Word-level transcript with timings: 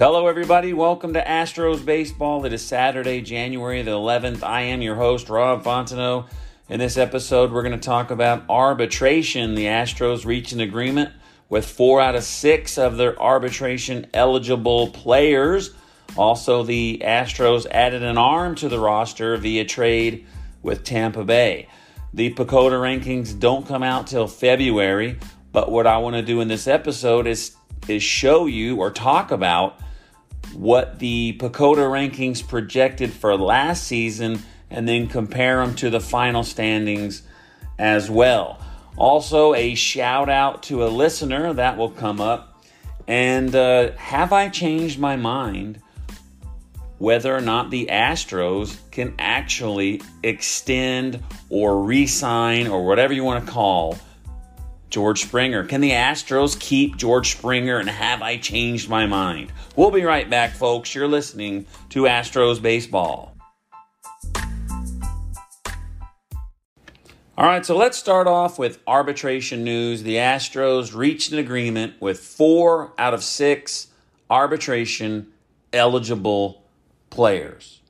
Hello, 0.00 0.28
everybody. 0.28 0.72
Welcome 0.72 1.12
to 1.12 1.22
Astros 1.22 1.84
Baseball. 1.84 2.46
It 2.46 2.54
is 2.54 2.66
Saturday, 2.66 3.20
January 3.20 3.82
the 3.82 3.90
11th. 3.90 4.42
I 4.42 4.62
am 4.62 4.80
your 4.80 4.94
host, 4.94 5.28
Rob 5.28 5.62
Fontenot. 5.62 6.26
In 6.70 6.80
this 6.80 6.96
episode, 6.96 7.52
we're 7.52 7.62
going 7.62 7.78
to 7.78 7.86
talk 7.86 8.10
about 8.10 8.44
arbitration. 8.48 9.54
The 9.54 9.66
Astros 9.66 10.24
reached 10.24 10.52
an 10.52 10.60
agreement 10.60 11.12
with 11.50 11.66
four 11.66 12.00
out 12.00 12.14
of 12.14 12.24
six 12.24 12.78
of 12.78 12.96
their 12.96 13.20
arbitration 13.20 14.06
eligible 14.14 14.88
players. 14.88 15.74
Also, 16.16 16.62
the 16.62 17.02
Astros 17.04 17.66
added 17.70 18.02
an 18.02 18.16
arm 18.16 18.54
to 18.54 18.70
the 18.70 18.80
roster 18.80 19.36
via 19.36 19.66
trade 19.66 20.26
with 20.62 20.82
Tampa 20.82 21.26
Bay. 21.26 21.68
The 22.14 22.32
PECOTA 22.32 22.80
rankings 22.80 23.38
don't 23.38 23.68
come 23.68 23.82
out 23.82 24.06
till 24.06 24.28
February, 24.28 25.18
but 25.52 25.70
what 25.70 25.86
I 25.86 25.98
want 25.98 26.16
to 26.16 26.22
do 26.22 26.40
in 26.40 26.48
this 26.48 26.66
episode 26.66 27.26
is 27.26 27.54
is 27.86 28.02
show 28.02 28.46
you 28.46 28.76
or 28.76 28.90
talk 28.90 29.30
about 29.30 29.78
what 30.54 30.98
the 30.98 31.36
PECOTA 31.38 31.82
rankings 31.82 32.46
projected 32.46 33.12
for 33.12 33.36
last 33.36 33.84
season 33.84 34.42
and 34.70 34.88
then 34.88 35.08
compare 35.08 35.64
them 35.64 35.74
to 35.76 35.90
the 35.90 36.00
final 36.00 36.42
standings 36.42 37.22
as 37.78 38.10
well. 38.10 38.58
Also, 38.96 39.54
a 39.54 39.74
shout 39.74 40.28
out 40.28 40.62
to 40.64 40.84
a 40.84 40.88
listener 40.88 41.52
that 41.54 41.76
will 41.76 41.90
come 41.90 42.20
up. 42.20 42.62
And 43.08 43.54
uh, 43.54 43.92
have 43.92 44.32
I 44.32 44.48
changed 44.48 44.98
my 44.98 45.16
mind 45.16 45.80
whether 46.98 47.34
or 47.34 47.40
not 47.40 47.70
the 47.70 47.86
Astros 47.86 48.76
can 48.90 49.14
actually 49.18 50.02
extend 50.22 51.22
or 51.48 51.82
re 51.82 52.06
sign 52.06 52.68
or 52.68 52.86
whatever 52.86 53.14
you 53.14 53.24
want 53.24 53.44
to 53.44 53.50
call 53.50 53.98
George 54.90 55.22
Springer. 55.22 55.64
Can 55.64 55.80
the 55.80 55.92
Astros 55.92 56.58
keep 56.58 56.96
George 56.96 57.36
Springer 57.36 57.78
and 57.78 57.88
have 57.88 58.22
I 58.22 58.36
changed 58.36 58.88
my 58.88 59.06
mind? 59.06 59.52
We'll 59.76 59.90
be 59.90 60.04
right 60.04 60.28
back, 60.28 60.52
folks. 60.52 60.94
You're 60.94 61.08
listening 61.08 61.66
to 61.90 62.02
Astros 62.02 62.60
Baseball. 62.60 63.34
All 67.38 67.46
right, 67.46 67.64
so 67.64 67.74
let's 67.74 67.96
start 67.96 68.26
off 68.26 68.58
with 68.58 68.80
arbitration 68.86 69.64
news. 69.64 70.02
The 70.02 70.16
Astros 70.16 70.94
reached 70.94 71.32
an 71.32 71.38
agreement 71.38 71.94
with 71.98 72.20
four 72.20 72.92
out 72.98 73.14
of 73.14 73.24
six 73.24 73.86
arbitration 74.28 75.28
eligible 75.72 76.64
players. 77.08 77.80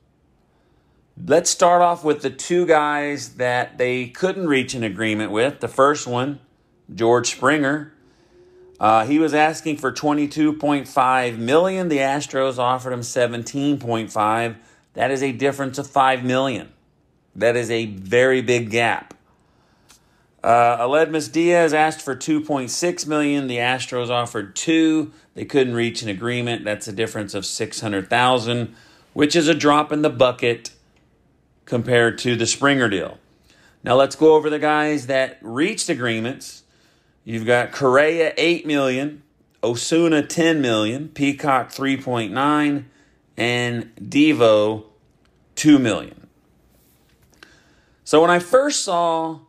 Let's 1.25 1.49
start 1.49 1.81
off 1.81 2.03
with 2.03 2.21
the 2.21 2.29
two 2.29 2.65
guys 2.65 3.35
that 3.35 3.77
they 3.77 4.07
couldn't 4.07 4.47
reach 4.47 4.73
an 4.73 4.83
agreement 4.83 5.31
with. 5.31 5.59
The 5.59 5.67
first 5.67 6.07
one, 6.07 6.39
George 6.93 7.31
Springer. 7.31 7.93
Uh, 8.79 9.05
he 9.05 9.19
was 9.19 9.33
asking 9.33 9.77
for 9.77 9.91
22.5 9.91 11.37
million. 11.37 11.87
The 11.87 11.99
Astros 11.99 12.57
offered 12.57 12.93
him 12.93 13.01
17.5. 13.01 14.55
That 14.93 15.11
is 15.11 15.21
a 15.21 15.31
difference 15.31 15.77
of 15.77 15.87
5 15.87 16.23
million. 16.23 16.71
That 17.35 17.55
is 17.55 17.69
a 17.69 17.85
very 17.85 18.41
big 18.41 18.71
gap. 18.71 19.13
Uh, 20.43 20.77
Aledmys 20.79 21.31
Diaz 21.31 21.73
asked 21.73 22.01
for 22.01 22.15
2.6 22.15 23.07
million. 23.07 23.47
The 23.47 23.57
Astros 23.57 24.09
offered 24.09 24.55
two. 24.55 25.11
They 25.35 25.45
couldn't 25.45 25.75
reach 25.75 26.01
an 26.01 26.09
agreement. 26.09 26.65
That's 26.65 26.87
a 26.87 26.91
difference 26.91 27.35
of 27.35 27.45
600,000, 27.45 28.75
which 29.13 29.35
is 29.35 29.47
a 29.47 29.53
drop 29.53 29.91
in 29.91 30.01
the 30.01 30.09
bucket 30.09 30.71
compared 31.65 32.17
to 32.19 32.35
the 32.35 32.47
Springer 32.47 32.89
deal. 32.89 33.19
Now 33.83 33.95
let's 33.95 34.15
go 34.15 34.35
over 34.35 34.49
the 34.49 34.59
guys 34.59 35.07
that 35.07 35.37
reached 35.41 35.89
agreements. 35.89 36.60
You've 37.23 37.45
got 37.45 37.71
Correa 37.71 38.33
8 38.35 38.65
million, 38.65 39.23
Osuna 39.63 40.23
10 40.23 40.61
million, 40.61 41.09
Peacock 41.09 41.69
3.9, 41.69 42.85
and 43.37 43.95
Devo 43.95 44.85
2 45.55 45.79
million. 45.79 46.27
So 48.03 48.21
when 48.21 48.31
I 48.31 48.39
first 48.39 48.83
saw 48.83 49.39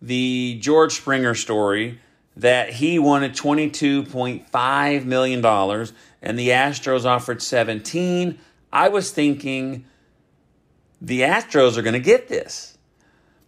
the 0.00 0.58
George 0.60 0.92
Springer 0.94 1.34
story 1.34 2.00
that 2.36 2.72
he 2.74 2.98
wanted 2.98 3.32
$22.5 3.32 5.04
million 5.04 5.44
and 5.44 6.38
the 6.38 6.48
Astros 6.48 7.04
offered 7.04 7.42
17, 7.42 8.38
I 8.72 8.88
was 8.88 9.10
thinking 9.10 9.84
the 11.02 11.22
Astros 11.22 11.76
are 11.76 11.82
going 11.82 11.94
to 11.94 12.00
get 12.00 12.28
this. 12.28 12.78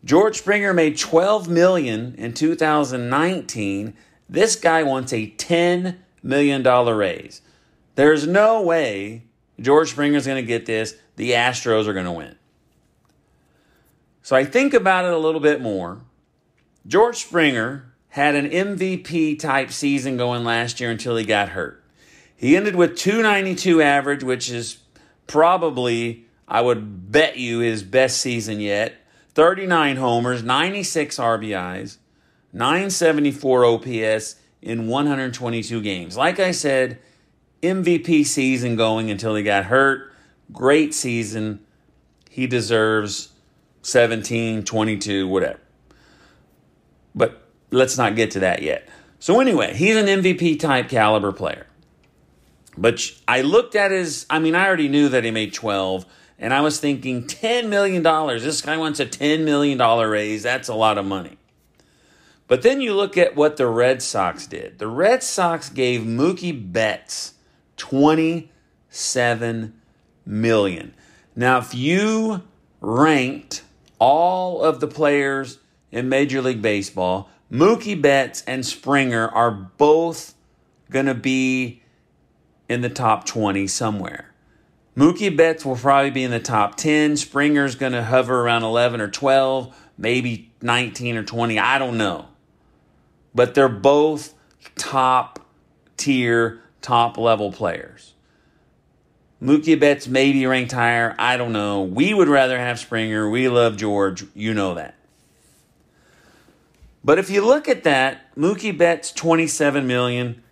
George 0.05 0.39
Springer 0.39 0.73
made 0.75 0.99
12 0.99 1.49
million 1.49 2.15
in 2.17 2.35
2019. 2.35 3.95
This 4.29 4.57
guy 4.57 4.83
wants 4.83 5.13
a 5.13 5.27
10 5.27 6.03
million 6.23 6.63
dollar 6.63 6.97
raise. 6.97 7.43
There's 7.95 8.27
no 8.27 8.63
way 8.63 9.23
George 9.61 9.91
Springer's 9.91 10.27
going 10.27 10.43
to 10.43 10.47
get 10.47 10.67
this. 10.67 10.97
The 11.17 11.33
Astros 11.33 11.87
are 11.87 11.93
going 11.93 12.07
to 12.07 12.13
win. 12.13 12.37
So 14.23 14.37
I 14.37 14.45
think 14.45 14.73
about 14.73 15.05
it 15.05 15.13
a 15.13 15.19
little 15.19 15.41
bit 15.41 15.61
more. 15.61 16.01
George 16.87 17.19
Springer 17.19 17.93
had 18.09 18.35
an 18.35 18.51
MVP 18.51 19.39
type 19.39 19.71
season 19.71 20.17
going 20.17 20.45
last 20.45 20.81
year 20.81 20.91
until 20.91 21.17
he 21.17 21.25
got 21.25 21.51
hurt. 21.51 21.83
He 22.37 22.57
ended 22.57 22.75
with 22.75 22.97
292 22.97 23.83
average, 23.83 24.25
which 24.25 24.51
is 24.51 24.79
probably, 25.27 26.27
I 26.49 26.61
would 26.61 27.13
bet 27.13 27.37
you, 27.37 27.61
his 27.61 27.83
best 27.83 28.21
season 28.21 28.61
yet. 28.61 28.95
39 29.35 29.97
homers, 29.97 30.43
96 30.43 31.17
RBIs, 31.19 31.99
974 32.53 33.65
OPS 33.65 34.37
in 34.61 34.87
122 34.87 35.81
games. 35.81 36.17
Like 36.17 36.39
I 36.39 36.51
said, 36.51 36.99
MVP 37.63 38.27
season 38.27 38.77
going 38.77 39.11
until 39.11 39.35
he 39.35 39.43
got 39.43 39.65
hurt. 39.65 40.13
Great 40.53 40.95
season. 40.95 41.61
He 42.29 42.47
deserves 42.47 43.33
17, 43.83 44.65
22, 44.65 45.29
whatever. 45.29 45.61
But 47.15 47.43
let's 47.71 47.97
not 47.97 48.17
get 48.17 48.31
to 48.33 48.41
that 48.41 48.63
yet. 48.63 48.89
So, 49.19 49.41
anyway, 49.41 49.75
he's 49.75 49.97
an 49.97 50.07
MVP 50.07 50.59
type 50.59 50.89
caliber 50.89 51.33
player. 51.33 51.67
But 52.77 53.13
I 53.29 53.43
looked 53.43 53.77
at 53.77 53.91
his, 53.91 54.27
I 54.31 54.39
mean, 54.39 54.55
I 54.55 54.67
already 54.67 54.89
knew 54.89 55.09
that 55.11 55.25
he 55.25 55.31
made 55.31 55.53
12, 55.53 56.07
and 56.39 56.53
I 56.53 56.61
was 56.61 56.81
thinking 56.81 57.25
$10 57.25 57.69
million. 57.69 58.03
This 58.03 58.61
guy 58.61 58.77
wants 58.77 59.01
a 59.01 59.07
$10 59.07 59.45
million 59.45 59.79
raise. 59.79 60.43
That's 60.43 60.69
a 60.69 60.75
lot 60.75 60.99
of 60.99 61.05
money. 61.05 61.39
But 62.49 62.63
then 62.63 62.81
you 62.81 62.95
look 62.95 63.17
at 63.17 63.37
what 63.37 63.57
the 63.57 63.67
Red 63.67 64.03
Sox 64.03 64.47
did. 64.47 64.79
The 64.79 64.89
Red 64.89 65.23
Sox 65.23 65.69
gave 65.69 66.03
Mookie 66.03 66.73
Betts 66.73 67.35
27 67.77 69.81
million. 70.27 70.95
Now, 71.35 71.59
if 71.59 71.75
you 71.75 72.43
ranked 72.81 73.63
all 73.99 74.63
of 74.63 74.81
the 74.81 74.89
players 74.89 75.59
in 75.91 76.09
Major 76.09 76.43
League 76.43 76.61
Baseball, 76.61 77.31
Mookie 77.51 78.01
Betts 78.01 78.43
and 78.47 78.67
Springer 78.67 79.29
are 79.29 79.51
both 79.51 80.35
going 80.91 81.07
to 81.07 81.15
be 81.15 81.83
in 82.69 82.81
the 82.81 82.91
top 82.91 83.25
20 83.25 83.67
somewhere. 83.67 84.32
Mookie 84.97 85.35
Betts 85.35 85.65
will 85.65 85.77
probably 85.77 86.11
be 86.11 86.23
in 86.23 86.31
the 86.31 86.41
top 86.41 86.77
10. 86.77 87.17
Springer's 87.17 87.75
going 87.75 87.93
to 87.93 88.05
hover 88.05 88.43
around 88.43 88.63
11 88.63 89.01
or 89.01 89.09
12, 89.09 89.75
maybe 89.97 90.53
19 90.61 91.17
or 91.17 91.23
20. 91.23 91.59
I 91.59 91.79
don't 91.79 91.97
know. 91.97 92.29
But 93.35 93.55
they're 93.55 93.69
both 93.69 94.35
top 94.77 95.39
tier, 95.97 96.61
top 96.83 97.17
level 97.17 97.51
players. 97.53 98.13
Mookie 99.43 99.81
Betts 99.81 100.07
may 100.07 100.31
be 100.31 100.47
ranked 100.47 100.73
higher. 100.73 101.17
I 101.19 101.37
don't 101.37 101.53
know. 101.53 101.83
We 101.83 102.15
would 102.15 102.29
rather 102.29 102.59
have 102.59 102.79
Springer. 102.79 103.29
We 103.29 103.49
love 103.49 103.77
George. 103.77 104.25
You 104.35 104.55
know 104.55 104.75
that. 104.75 104.95
But 107.03 107.19
if 107.19 107.31
you 107.31 107.45
look 107.45 107.69
at 107.69 107.83
that, 107.83 108.33
Mookie 108.37 108.77
Betts 108.77 109.11
27 109.11 109.87
million. 109.87 110.43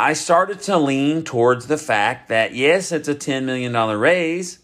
I 0.00 0.14
started 0.14 0.60
to 0.62 0.78
lean 0.78 1.24
towards 1.24 1.66
the 1.66 1.76
fact 1.76 2.30
that 2.30 2.54
yes, 2.54 2.90
it's 2.90 3.06
a 3.06 3.14
$10 3.14 3.44
million 3.44 3.74
raise, 3.98 4.58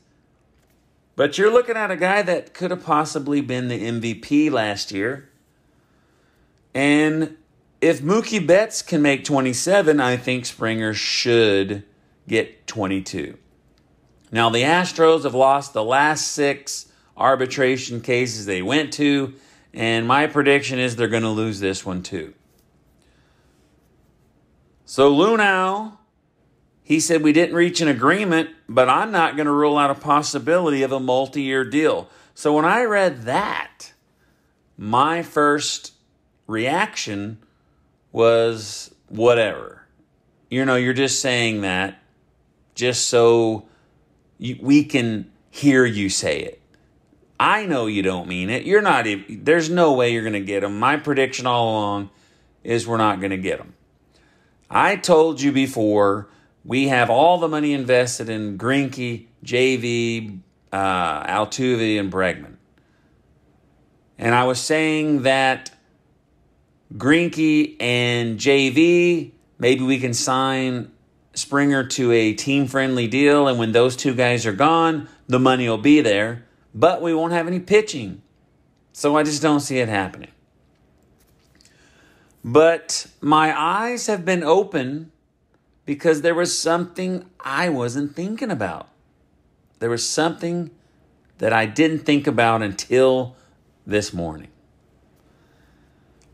but 1.15 1.37
you're 1.37 1.53
looking 1.53 1.77
at 1.77 1.91
a 1.91 1.97
guy 1.97 2.23
that 2.23 2.55
could 2.55 2.71
have 2.71 2.83
possibly 2.83 3.43
been 3.43 3.69
the 3.69 3.79
MVP 3.79 4.51
last 4.51 4.93
year. 4.93 5.29
And 6.73 7.37
if 7.83 8.01
Mookie 8.01 8.47
Betts 8.47 8.81
can 8.81 9.03
make 9.03 9.25
27, 9.25 10.01
I 10.01 10.17
think 10.17 10.47
Springer 10.47 10.95
should 10.95 11.85
get 12.27 12.67
22. 12.67 13.37
Now, 14.33 14.49
the 14.49 14.63
Astros 14.63 15.25
have 15.25 15.35
lost 15.35 15.75
the 15.75 15.85
last 15.85 16.29
six 16.29 16.91
arbitration 17.15 18.01
cases 18.01 18.47
they 18.47 18.63
went 18.63 18.91
to, 18.95 19.35
and 19.75 20.07
my 20.07 20.29
prediction 20.29 20.79
is 20.79 20.97
they're 20.97 21.09
going 21.09 21.25
to 21.25 21.29
lose 21.29 21.61
this 21.61 21.85
one 21.85 22.03
too. 22.03 22.33
So, 24.89 25.13
Luhnow, 25.13 25.99
he 26.85 27.01
said 27.01 27.23
we 27.23 27.33
didn't 27.33 27.57
reach 27.57 27.81
an 27.81 27.89
agreement, 27.89 28.51
but 28.69 28.89
I'm 28.89 29.11
not 29.11 29.35
going 29.35 29.47
to 29.47 29.53
rule 29.53 29.77
out 29.77 29.91
a 29.91 29.97
possibility 29.97 30.85
of 30.85 30.93
a 30.93 31.01
multi 31.01 31.43
year 31.43 31.65
deal. 31.65 32.09
So, 32.35 32.55
when 32.55 32.65
I 32.65 32.85
read 32.85 33.23
that, 33.23 33.93
my 34.79 35.25
first 35.25 35.93
reaction 36.47 37.39
was 38.13 38.95
whatever. 39.09 39.87
You 40.51 40.65
know, 40.65 40.77
you're 40.77 40.95
just 40.95 41.21
saying 41.21 41.63
that 41.63 42.01
just 42.77 43.09
so 43.09 43.67
we 44.39 44.85
can 44.85 45.33
hear 45.51 45.85
you 45.85 46.09
say 46.09 46.43
it. 46.43 46.63
I 47.41 47.67
know 47.67 47.87
you 47.87 48.03
don't 48.03 48.29
mean 48.29 48.51
it. 48.51 48.65
You're 48.65 48.83
not. 48.83 49.05
There's 49.29 49.69
no 49.69 49.95
way 49.95 50.13
you're 50.13 50.23
going 50.23 50.33
to 50.35 50.41
get 50.41 50.61
them. 50.61 50.79
My 50.79 50.97
prediction 50.97 51.47
all 51.47 51.71
along 51.71 52.11
is 52.63 52.87
we're 52.87 52.99
not 52.99 53.19
going 53.19 53.31
to 53.31 53.37
get 53.37 53.59
them. 53.59 53.75
I 54.71 54.97
told 54.97 55.41
you 55.41 55.53
before 55.53 56.29
we 56.65 56.89
have 56.89 57.11
all 57.11 57.39
the 57.39 57.49
money 57.49 57.73
invested 57.73 58.29
in 58.29 58.59
Greinke, 58.59 59.27
JV, 59.45 60.41
uh, 60.73 61.25
Altuve, 61.25 62.01
and 62.01 62.13
Bregman, 62.13 62.57
and 64.19 64.35
I 64.35 64.45
was 64.45 64.61
saying 64.61 65.23
that 65.23 65.71
Greinke 66.95 67.77
and 67.81 68.39
JV 68.39 69.33
maybe 69.59 69.85
we 69.85 69.99
can 69.99 70.15
sign 70.15 70.91
Springer 71.35 71.85
to 71.85 72.13
a 72.13 72.33
team 72.33 72.67
friendly 72.67 73.07
deal, 73.07 73.47
and 73.47 73.59
when 73.59 73.73
those 73.73 73.95
two 73.95 74.15
guys 74.15 74.47
are 74.47 74.55
gone, 74.55 75.07
the 75.27 75.39
money 75.39 75.69
will 75.69 75.77
be 75.77 76.01
there, 76.01 76.47
but 76.75 77.03
we 77.03 77.13
won't 77.13 77.35
have 77.35 77.47
any 77.47 77.61
pitching. 77.61 78.23
So 78.95 79.19
I 79.19 79.23
just 79.23 79.43
don't 79.43 79.61
see 79.61 79.79
it 79.79 79.89
happening. 79.91 80.31
But 82.49 83.09
my 83.21 83.61
eyes 83.61 84.07
have 84.07 84.25
been 84.25 84.45
open 84.45 85.11
because 85.85 86.23
there 86.23 86.35
was 86.35 86.57
something 86.57 87.29
I 87.41 87.69
wasn't 87.69 88.15
thinking 88.15 88.53
about. 88.53 88.89
There 89.81 89.91
was 89.91 90.09
something 90.09 90.71
that 91.39 91.53
I 91.53 91.67
didn't 91.67 92.07
think 92.07 92.29
about 92.29 92.63
until 92.63 93.35
this 93.85 94.13
morning. 94.13 94.47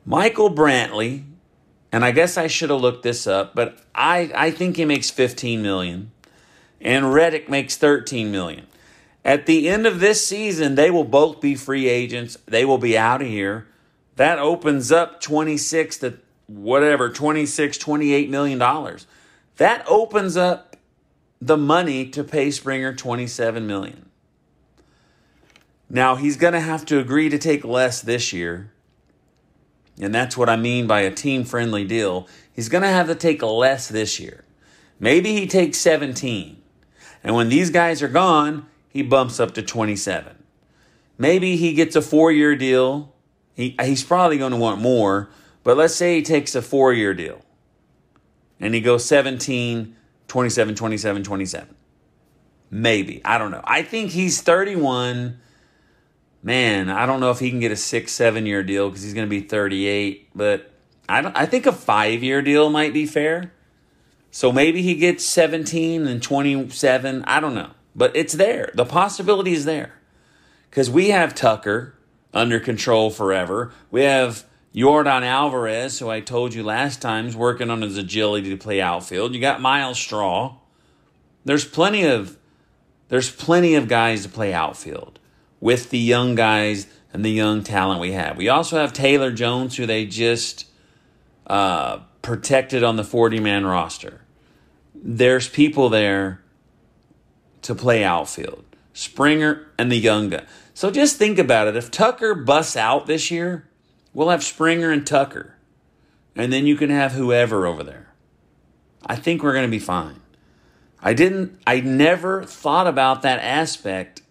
Michael 0.04 0.54
Brantley 0.54 1.24
and 1.90 2.04
I 2.04 2.10
guess 2.10 2.36
I 2.36 2.46
should 2.46 2.68
have 2.68 2.80
looked 2.80 3.02
this 3.02 3.26
up, 3.26 3.54
but 3.54 3.78
I, 3.94 4.30
I 4.34 4.50
think 4.50 4.76
he 4.76 4.84
makes 4.84 5.10
15 5.10 5.62
million 5.62 6.10
and 6.78 7.14
Reddick 7.14 7.48
makes 7.48 7.78
13 7.78 8.30
million. 8.30 8.66
At 9.24 9.46
the 9.46 9.66
end 9.66 9.86
of 9.86 10.00
this 10.00 10.26
season, 10.26 10.74
they 10.74 10.90
will 10.90 11.04
both 11.04 11.40
be 11.40 11.54
free 11.54 11.88
agents. 11.88 12.36
They 12.44 12.66
will 12.66 12.76
be 12.76 12.98
out 12.98 13.22
of 13.22 13.28
here. 13.28 13.66
That 14.16 14.38
opens 14.38 14.92
up 14.92 15.20
26 15.20 15.98
to 15.98 16.18
whatever, 16.46 17.10
26, 17.10 17.78
28 17.78 18.30
million 18.30 18.58
dollars. 18.58 19.06
That 19.56 19.84
opens 19.88 20.36
up 20.36 20.76
the 21.40 21.56
money 21.56 22.08
to 22.10 22.22
pay 22.22 22.50
Springer 22.50 22.94
27 22.94 23.66
million. 23.66 24.08
Now, 25.88 26.16
he's 26.16 26.36
going 26.36 26.54
to 26.54 26.60
have 26.60 26.86
to 26.86 26.98
agree 26.98 27.28
to 27.28 27.38
take 27.38 27.64
less 27.64 28.00
this 28.00 28.32
year 28.32 28.72
and 30.00 30.14
that's 30.14 30.36
what 30.36 30.48
I 30.48 30.56
mean 30.56 30.86
by 30.86 31.00
a 31.00 31.10
team 31.10 31.44
friendly 31.44 31.84
deal, 31.84 32.26
he's 32.52 32.68
going 32.68 32.82
to 32.82 32.88
have 32.88 33.08
to 33.08 33.14
take 33.14 33.42
less 33.42 33.88
this 33.88 34.18
year. 34.18 34.44
Maybe 34.98 35.32
he 35.32 35.46
takes 35.46 35.78
17. 35.78 36.60
And 37.22 37.34
when 37.34 37.48
these 37.48 37.70
guys 37.70 38.02
are 38.02 38.08
gone, 38.08 38.66
he 38.88 39.02
bumps 39.02 39.38
up 39.38 39.54
to 39.54 39.62
27. 39.62 40.36
Maybe 41.18 41.56
he 41.56 41.74
gets 41.74 41.94
a 41.94 42.02
four 42.02 42.32
year 42.32 42.56
deal. 42.56 43.11
He, 43.54 43.76
he's 43.82 44.02
probably 44.02 44.38
going 44.38 44.52
to 44.52 44.58
want 44.58 44.80
more, 44.80 45.30
but 45.62 45.76
let's 45.76 45.94
say 45.94 46.16
he 46.16 46.22
takes 46.22 46.54
a 46.54 46.62
four 46.62 46.92
year 46.92 47.14
deal 47.14 47.42
and 48.58 48.74
he 48.74 48.80
goes 48.80 49.04
17, 49.04 49.96
27, 50.28 50.74
27, 50.74 51.22
27. 51.22 51.74
Maybe. 52.70 53.20
I 53.24 53.36
don't 53.38 53.50
know. 53.50 53.60
I 53.64 53.82
think 53.82 54.12
he's 54.12 54.40
31 54.40 55.38
man, 56.42 56.90
I 56.90 57.06
don't 57.06 57.20
know 57.20 57.30
if 57.30 57.38
he 57.38 57.50
can 57.50 57.60
get 57.60 57.72
a 57.72 57.76
six, 57.76 58.12
seven 58.12 58.46
year 58.46 58.62
deal 58.62 58.88
because 58.88 59.02
he's 59.02 59.14
going 59.14 59.26
to 59.26 59.30
be 59.30 59.40
38. 59.40 60.30
But 60.34 60.70
I, 61.08 61.22
don't, 61.22 61.36
I 61.36 61.46
think 61.46 61.66
a 61.66 61.72
five 61.72 62.22
year 62.22 62.42
deal 62.42 62.70
might 62.70 62.92
be 62.92 63.06
fair. 63.06 63.52
So 64.30 64.50
maybe 64.50 64.82
he 64.82 64.94
gets 64.94 65.24
17 65.24 66.06
and 66.06 66.22
27. 66.22 67.24
I 67.24 67.40
don't 67.40 67.54
know. 67.54 67.70
But 67.94 68.16
it's 68.16 68.32
there. 68.32 68.70
The 68.74 68.86
possibility 68.86 69.52
is 69.52 69.64
there. 69.64 69.92
Because 70.70 70.88
we 70.88 71.10
have 71.10 71.34
Tucker 71.34 71.94
under 72.32 72.58
control 72.60 73.10
forever. 73.10 73.72
We 73.90 74.02
have 74.02 74.44
Yordan 74.74 75.22
Alvarez, 75.22 75.98
who 75.98 76.08
I 76.08 76.20
told 76.20 76.54
you 76.54 76.62
last 76.62 77.02
time 77.02 77.26
is 77.26 77.36
working 77.36 77.70
on 77.70 77.82
his 77.82 77.98
agility 77.98 78.50
to 78.50 78.56
play 78.56 78.80
outfield. 78.80 79.34
You 79.34 79.40
got 79.40 79.60
Myles 79.60 79.98
Straw. 79.98 80.56
There's 81.44 81.64
plenty 81.64 82.04
of 82.04 82.38
there's 83.08 83.30
plenty 83.30 83.74
of 83.74 83.88
guys 83.88 84.22
to 84.22 84.28
play 84.30 84.54
outfield 84.54 85.18
with 85.60 85.90
the 85.90 85.98
young 85.98 86.34
guys 86.34 86.86
and 87.12 87.22
the 87.22 87.30
young 87.30 87.62
talent 87.62 88.00
we 88.00 88.12
have. 88.12 88.38
We 88.38 88.48
also 88.48 88.78
have 88.78 88.94
Taylor 88.94 89.30
Jones, 89.30 89.76
who 89.76 89.84
they 89.84 90.06
just 90.06 90.66
uh, 91.46 91.98
protected 92.22 92.82
on 92.82 92.96
the 92.96 93.04
40 93.04 93.40
man 93.40 93.66
roster. 93.66 94.22
There's 94.94 95.48
people 95.48 95.90
there 95.90 96.42
to 97.62 97.74
play 97.74 98.02
outfield. 98.02 98.64
Springer 98.94 99.66
and 99.78 99.92
the 99.92 99.96
young 99.96 100.30
guy. 100.30 100.44
So 100.74 100.90
just 100.90 101.16
think 101.16 101.38
about 101.38 101.68
it. 101.68 101.76
If 101.76 101.90
Tucker 101.90 102.34
busts 102.34 102.76
out 102.76 103.06
this 103.06 103.30
year, 103.30 103.68
we'll 104.14 104.30
have 104.30 104.42
Springer 104.42 104.90
and 104.90 105.06
Tucker. 105.06 105.56
And 106.34 106.52
then 106.52 106.66
you 106.66 106.76
can 106.76 106.90
have 106.90 107.12
whoever 107.12 107.66
over 107.66 107.82
there. 107.82 108.08
I 109.04 109.16
think 109.16 109.42
we're 109.42 109.52
going 109.52 109.66
to 109.66 109.70
be 109.70 109.78
fine. 109.78 110.20
I 111.02 111.14
didn't, 111.14 111.60
I 111.66 111.80
never 111.80 112.44
thought 112.44 112.86
about 112.86 113.22
that 113.22 113.40
aspect 113.40 114.22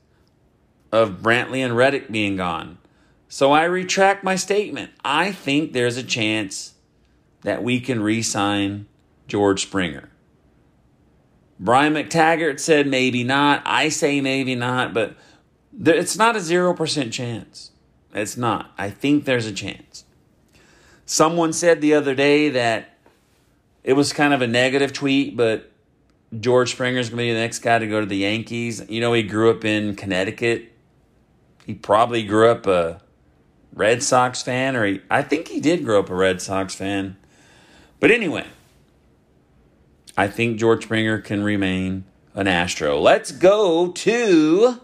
of 0.91 1.21
Brantley 1.21 1.59
and 1.59 1.75
Reddick 1.75 2.11
being 2.11 2.37
gone. 2.37 2.77
So 3.27 3.51
I 3.51 3.65
retract 3.65 4.23
my 4.23 4.35
statement. 4.35 4.91
I 5.05 5.31
think 5.31 5.73
there's 5.73 5.97
a 5.97 6.03
chance 6.03 6.73
that 7.41 7.63
we 7.63 7.79
can 7.79 8.01
re 8.01 8.21
sign 8.21 8.87
George 9.27 9.61
Springer. 9.61 10.09
Brian 11.59 11.93
McTaggart 11.93 12.59
said 12.59 12.87
maybe 12.87 13.23
not. 13.23 13.61
I 13.65 13.89
say 13.89 14.19
maybe 14.19 14.55
not, 14.55 14.93
but 14.93 15.15
it's 15.79 16.17
not 16.17 16.35
a 16.35 16.39
0% 16.39 17.11
chance. 17.11 17.71
It's 18.13 18.37
not. 18.37 18.71
I 18.77 18.89
think 18.89 19.25
there's 19.25 19.45
a 19.45 19.53
chance. 19.53 20.05
Someone 21.05 21.53
said 21.53 21.81
the 21.81 21.93
other 21.93 22.15
day 22.15 22.49
that 22.49 22.97
it 23.83 23.93
was 23.93 24.13
kind 24.13 24.33
of 24.33 24.41
a 24.41 24.47
negative 24.47 24.93
tweet, 24.93 25.35
but 25.35 25.71
George 26.39 26.71
Springer 26.71 26.99
is 26.99 27.09
going 27.09 27.17
to 27.17 27.23
be 27.23 27.33
the 27.33 27.39
next 27.39 27.59
guy 27.59 27.79
to 27.79 27.87
go 27.87 27.99
to 27.99 28.05
the 28.05 28.17
Yankees. 28.17 28.85
You 28.89 29.01
know, 29.01 29.13
he 29.13 29.23
grew 29.23 29.49
up 29.49 29.65
in 29.65 29.95
Connecticut. 29.95 30.71
He 31.65 31.73
probably 31.73 32.23
grew 32.23 32.49
up 32.49 32.67
a 32.67 33.01
Red 33.73 34.03
Sox 34.03 34.41
fan, 34.41 34.75
or 34.75 34.85
he, 34.85 35.01
I 35.09 35.21
think 35.21 35.47
he 35.47 35.59
did 35.59 35.83
grow 35.83 35.99
up 35.99 36.09
a 36.09 36.15
Red 36.15 36.41
Sox 36.41 36.75
fan. 36.75 37.17
But 37.99 38.11
anyway, 38.11 38.45
I 40.17 40.27
think 40.27 40.59
George 40.59 40.83
Springer 40.83 41.19
can 41.19 41.43
remain 41.43 42.05
an 42.33 42.47
Astro. 42.47 42.99
Let's 42.99 43.31
go 43.31 43.91
to 43.91 44.79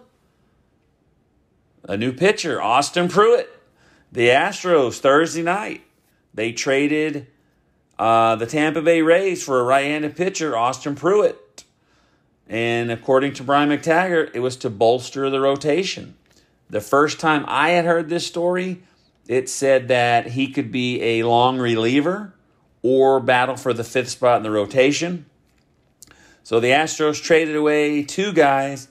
a 1.88 1.98
new 1.98 2.12
pitcher, 2.12 2.62
Austin 2.62 3.08
Pruitt. 3.08 3.50
The 4.12 4.30
Astros 4.30 5.00
Thursday 5.00 5.44
night. 5.44 5.84
They 6.34 6.52
traded 6.52 7.28
uh, 7.98 8.36
the 8.36 8.46
Tampa 8.46 8.82
Bay 8.82 9.02
Rays 9.02 9.44
for 9.44 9.60
a 9.60 9.64
right-handed 9.64 10.16
pitcher, 10.16 10.56
Austin 10.56 10.96
Pruitt. 10.96 11.64
And 12.48 12.92
according 12.92 13.34
to 13.34 13.44
Brian 13.44 13.70
McTaggart, 13.70 14.32
it 14.34 14.40
was 14.40 14.56
to 14.58 14.70
bolster 14.70 15.30
the 15.30 15.42
rotation. 15.42 16.16
The 16.70 16.82
first 16.82 17.20
time 17.20 17.44
I 17.48 17.72
had 17.72 17.86
heard 17.86 18.10
this 18.10 18.26
story, 18.26 18.84
it 19.28 19.50
said 19.50 19.88
that 19.90 20.28
he 20.28 20.50
could 20.50 20.72
be 20.72 21.02
a 21.02 21.24
long 21.24 21.58
reliever 21.58 22.34
or 22.82 23.20
battle 23.20 23.58
for 23.58 23.74
the 23.74 23.84
fifth 23.84 24.10
spot 24.10 24.38
in 24.38 24.44
the 24.44 24.52
rotation. 24.52 25.26
So 26.44 26.62
the 26.62 26.70
Astros 26.70 27.22
traded 27.22 27.56
away 27.58 28.04
two 28.04 28.32
guys. 28.32 28.88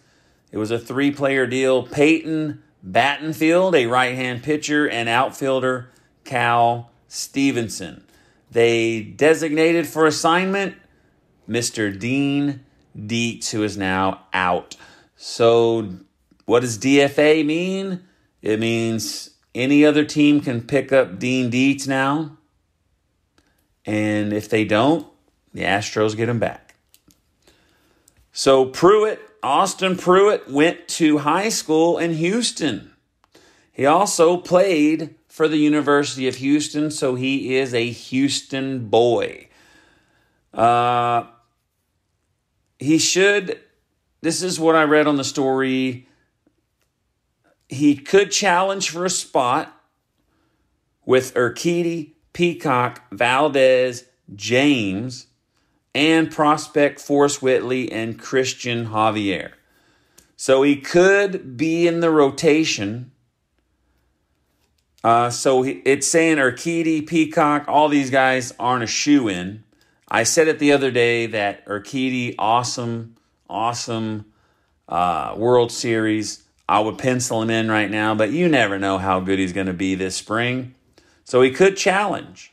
It 0.53 0.59
was 0.59 0.71
a 0.71 0.79
three 0.79 1.11
player 1.11 1.47
deal 1.47 1.87
Peyton 1.87 2.63
Battenfield, 2.89 3.75
a 3.75 3.87
right 3.87 4.15
hand 4.15 4.43
pitcher, 4.43 4.89
and 4.89 5.09
outfielder 5.09 5.91
Cal 6.25 6.91
Stevenson. 7.09 8.05
They 8.51 9.01
designated 9.01 9.87
for 9.87 10.07
assignment 10.07 10.77
Mr. 11.49 11.97
Dean 11.97 12.65
Deetz, 12.97 13.51
who 13.51 13.63
is 13.63 13.77
now 13.77 14.27
out. 14.33 14.77
So, 15.17 15.91
what 16.45 16.61
does 16.61 16.79
DFA 16.79 17.45
mean? 17.45 18.05
It 18.43 18.61
means 18.61 19.31
any 19.55 19.85
other 19.85 20.05
team 20.05 20.41
can 20.41 20.63
pick 20.63 20.93
up 20.93 21.19
Dean 21.19 21.51
Deetz 21.51 21.89
now. 21.89 22.37
And 23.85 24.33
if 24.33 24.49
they 24.49 24.65
don't, 24.65 25.07
the 25.53 25.63
Astros 25.63 26.17
get 26.17 26.29
him 26.29 26.39
back. 26.39 26.75
So, 28.33 28.67
Pruitt, 28.67 29.21
Austin 29.47 29.97
Pruitt, 29.97 30.51
went 30.51 30.89
to 30.89 31.19
high 31.19 31.51
school 31.51 31.99
in 31.99 32.15
Houston. 32.15 32.91
He 33.71 33.87
also 33.87 34.39
played 34.39 35.15
for 35.29 35.47
the 35.47 35.57
University 35.57 36.27
of 36.27 36.35
Houston, 36.35 36.91
so 36.91 37.15
he 37.15 37.55
is 37.55 37.73
a 37.73 37.89
Houston 37.89 38.89
boy. 38.89 39.47
Uh, 40.53 41.27
he 42.81 42.99
should, 42.99 43.61
this 44.21 44.43
is 44.43 44.59
what 44.59 44.75
I 44.75 44.83
read 44.83 45.07
on 45.07 45.17
the 45.17 45.23
story. 45.23 46.09
He 47.69 47.95
could 47.95 48.33
challenge 48.33 48.91
for 48.91 49.05
a 49.05 49.11
spot 49.11 49.73
with 51.05 51.35
Urquidy, 51.35 52.15
Peacock, 52.33 53.01
Valdez, 53.13 54.07
James, 54.35 55.29
and 55.97 56.31
prospect 56.31 57.01
Forrest 57.01 57.41
Whitley 57.41 57.91
and 57.91 58.21
Cristian 58.21 58.89
Javier. 58.91 59.53
So 60.37 60.63
he 60.63 60.77
could 60.77 61.57
be 61.57 61.89
in 61.89 62.01
the 62.01 62.11
rotation. 62.11 63.13
Uh, 65.03 65.31
so 65.31 65.65
it's 65.65 66.07
saying 66.07 66.37
Urquidy, 66.37 67.07
Peacock, 67.07 67.65
all 67.67 67.89
these 67.89 68.11
guys 68.11 68.53
aren't 68.59 68.85
a 68.85 68.87
shoe 68.87 69.29
in. 69.29 69.65
I 70.07 70.25
said 70.25 70.49
it 70.49 70.59
the 70.59 70.73
other 70.73 70.91
day 70.91 71.29
that 71.29 71.65
Urquidy, 71.65 72.35
awesome, 72.39 73.17
awesome 73.49 74.27
uh, 74.91 75.35
World 75.39 75.73
Series. 75.73 76.43
I 76.69 76.81
would 76.81 76.99
pencil 76.99 77.41
him 77.41 77.49
in 77.49 77.71
right 77.71 77.91
now, 77.91 78.15
but 78.15 78.33
you 78.33 78.51
never 78.51 78.79
know 78.79 78.99
how 78.99 79.21
good 79.21 79.39
he's 79.39 79.55
going 79.55 79.69
to 79.69 79.73
be 79.73 79.95
this 79.95 80.17
spring. 80.17 80.75
So 81.25 81.41
he 81.41 81.53
could 81.53 81.79
challenge. 81.79 82.53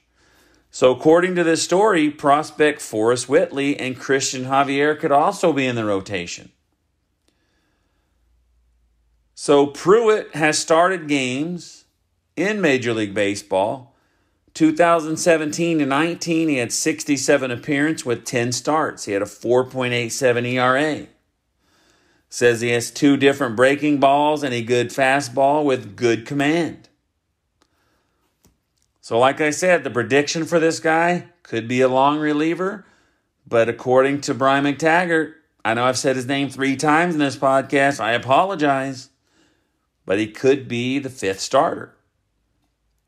So, 0.76 0.92
according 0.92 1.36
to 1.36 1.44
this 1.44 1.62
story, 1.62 2.10
prospect 2.10 2.82
Forrest 2.82 3.30
Whitley 3.30 3.80
and 3.80 3.96
Cristian 3.96 4.48
Javier 4.48 5.00
could 5.00 5.12
also 5.12 5.54
be 5.54 5.68
in 5.68 5.76
the 5.76 5.86
rotation. 5.86 6.52
So, 9.36 9.68
Pruitt 9.68 10.34
has 10.34 10.58
started 10.58 11.08
games 11.08 11.86
in 12.36 12.60
Major 12.60 12.92
League 12.92 13.14
Baseball 13.14 13.94
2017 14.56 15.80
to 15.80 15.86
19, 15.86 16.50
he 16.50 16.58
had 16.58 16.72
67 16.72 17.52
appearances 17.52 18.06
with 18.06 18.26
10 18.26 18.52
starts. 18.52 19.06
He 19.06 19.14
had 19.14 19.22
a 19.22 19.26
4.87 19.26 20.46
ERA. 20.46 21.08
Says 22.30 22.62
he 22.62 22.70
has 22.70 22.90
two 22.90 23.16
different 23.16 23.56
breaking 23.56 24.00
balls 24.00 24.44
and 24.44 24.54
a 24.54 24.64
good 24.64 24.90
fastball 24.90 25.64
with 25.66 25.96
good 25.96 26.26
command. 26.26 26.90
So, 29.04 29.20
like 29.20 29.42
I 29.42 29.50
said, 29.50 29.84
the 29.84 29.90
prediction 29.90 30.46
for 30.46 30.62
this 30.62 30.80
guy 30.80 31.26
could 31.44 31.68
be 31.68 31.82
a 31.82 31.90
long 31.90 32.20
reliever, 32.20 32.86
but 33.46 33.68
according 33.68 34.22
to 34.22 34.34
Brian 34.34 34.64
McTaggart, 34.64 35.34
I 35.66 35.74
know 35.74 35.84
I've 35.84 35.98
said 35.98 36.16
his 36.16 36.26
name 36.26 36.48
three 36.48 36.78
times 36.78 37.14
in 37.14 37.20
this 37.20 37.36
podcast. 37.36 38.00
I 38.00 38.14
apologize, 38.14 39.10
but 40.06 40.20
he 40.20 40.28
could 40.28 40.70
be 40.70 41.00
the 41.00 41.10
fifth 41.10 41.42
starter. 41.42 41.94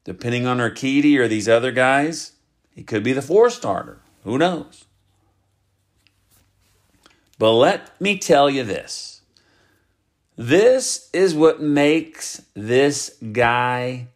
Depending 0.03 0.45
on 0.45 0.57
Urquidy 0.57 1.17
or 1.17 1.29
these 1.29 1.47
other 1.47 1.71
guys, 1.71 2.33
he 2.71 2.83
could 2.83 3.01
be 3.01 3.13
the 3.13 3.21
four 3.21 3.49
starter. 3.49 4.01
Who 4.25 4.37
knows? 4.37 4.83
But 7.39 7.53
let 7.53 8.01
me 8.01 8.17
tell 8.17 8.49
you 8.49 8.63
this. 8.63 9.21
This 10.35 11.09
is 11.13 11.33
what 11.33 11.61
makes 11.61 12.41
this 12.53 13.15
guy 13.31 14.09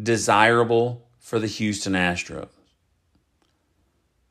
desirable 0.00 1.08
for 1.18 1.38
the 1.38 1.46
Houston 1.46 1.94
Astros. 1.94 2.48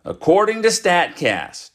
According 0.04 0.62
to 0.62 0.68
StatCast, 0.70 1.72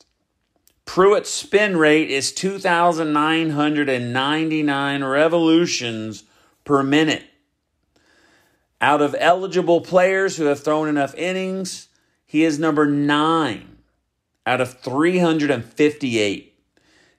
Pruitt's 0.85 1.31
spin 1.31 1.77
rate 1.77 2.11
is 2.11 2.33
2,999 2.33 5.05
revolutions 5.05 6.25
per 6.65 6.83
minute. 6.83 7.25
Out 8.81 9.03
of 9.03 9.15
eligible 9.19 9.83
players 9.83 10.37
who 10.37 10.47
have 10.47 10.61
thrown 10.61 10.89
enough 10.89 11.15
innings, 11.15 11.89
he 12.25 12.45
is 12.45 12.59
number 12.59 12.87
nine 12.87 13.77
out 14.47 14.61
of 14.61 14.81
358. 14.81 16.55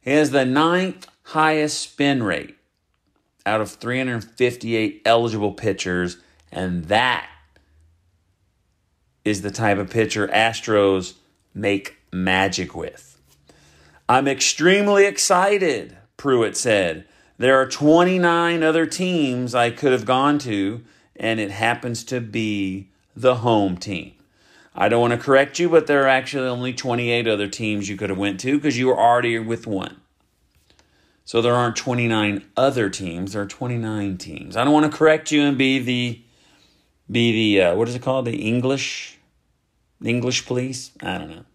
He 0.02 0.12
has 0.12 0.32
the 0.32 0.46
ninth 0.46 1.08
highest 1.24 1.80
spin 1.80 2.24
rate 2.24 2.58
out 3.46 3.62
of 3.62 3.72
358 3.72 5.02
eligible 5.06 5.54
pitchers, 5.54 6.18
and 6.52 6.86
that 6.86 7.30
is 9.24 9.42
the 9.42 9.52
type 9.52 9.78
of 9.78 9.90
pitcher 9.90 10.28
Astros 10.28 11.14
make 11.54 11.98
magic 12.12 12.76
with. 12.76 13.20
I'm 14.10 14.28
extremely 14.28 15.06
excited, 15.06 15.98
Pruitt 16.18 16.58
said. 16.58 17.06
There 17.38 17.60
are 17.60 17.68
29 17.68 18.64
other 18.64 18.86
teams 18.86 19.56
I 19.56 19.72
could 19.72 19.92
have 19.92 20.06
gone 20.06 20.38
to 20.40 20.84
and 21.16 21.40
it 21.40 21.52
happens 21.52 22.04
to 22.06 22.20
be 22.20 22.90
the 23.16 23.36
home 23.36 23.78
team. 23.78 24.14
I 24.74 24.90
don't 24.90 25.02
want 25.02 25.14
to 25.14 25.20
correct 25.20 25.60
you, 25.60 25.70
but 25.70 25.88
there 25.88 26.04
are 26.04 26.08
actually 26.08 26.48
only 26.48 26.74
28 26.74 27.28
other 27.28 27.48
teams 27.48 27.90
you 27.90 27.98
could 27.98 28.10
have 28.10 28.18
went 28.18 28.40
to 28.42 28.58
because 28.58 28.78
you 28.78 28.88
were 28.88 29.00
already 29.00 29.38
with 29.38 29.68
one. 29.68 29.98
So 31.26 31.42
there 31.42 31.54
aren't 31.54 31.76
29 31.76 32.46
other 32.58 32.90
teams, 32.90 33.34
there 33.34 33.44
are 33.44 33.48
29 33.48 34.18
teams. 34.18 34.58
I 34.58 34.64
don't 34.64 34.74
want 34.74 34.92
to 34.92 34.98
correct 34.98 35.32
you 35.32 35.44
and 35.44 35.58
be 35.58 35.80
the 35.80 36.22
be 37.12 37.56
the 37.56 37.62
uh, 37.64 37.76
what 37.76 37.88
is 37.88 37.96
it 37.96 38.02
called? 38.02 38.26
The 38.26 38.48
English 38.48 39.18
English 40.04 40.46
police? 40.46 40.92
I 41.02 41.18
don't 41.18 41.30
know. 41.30 41.46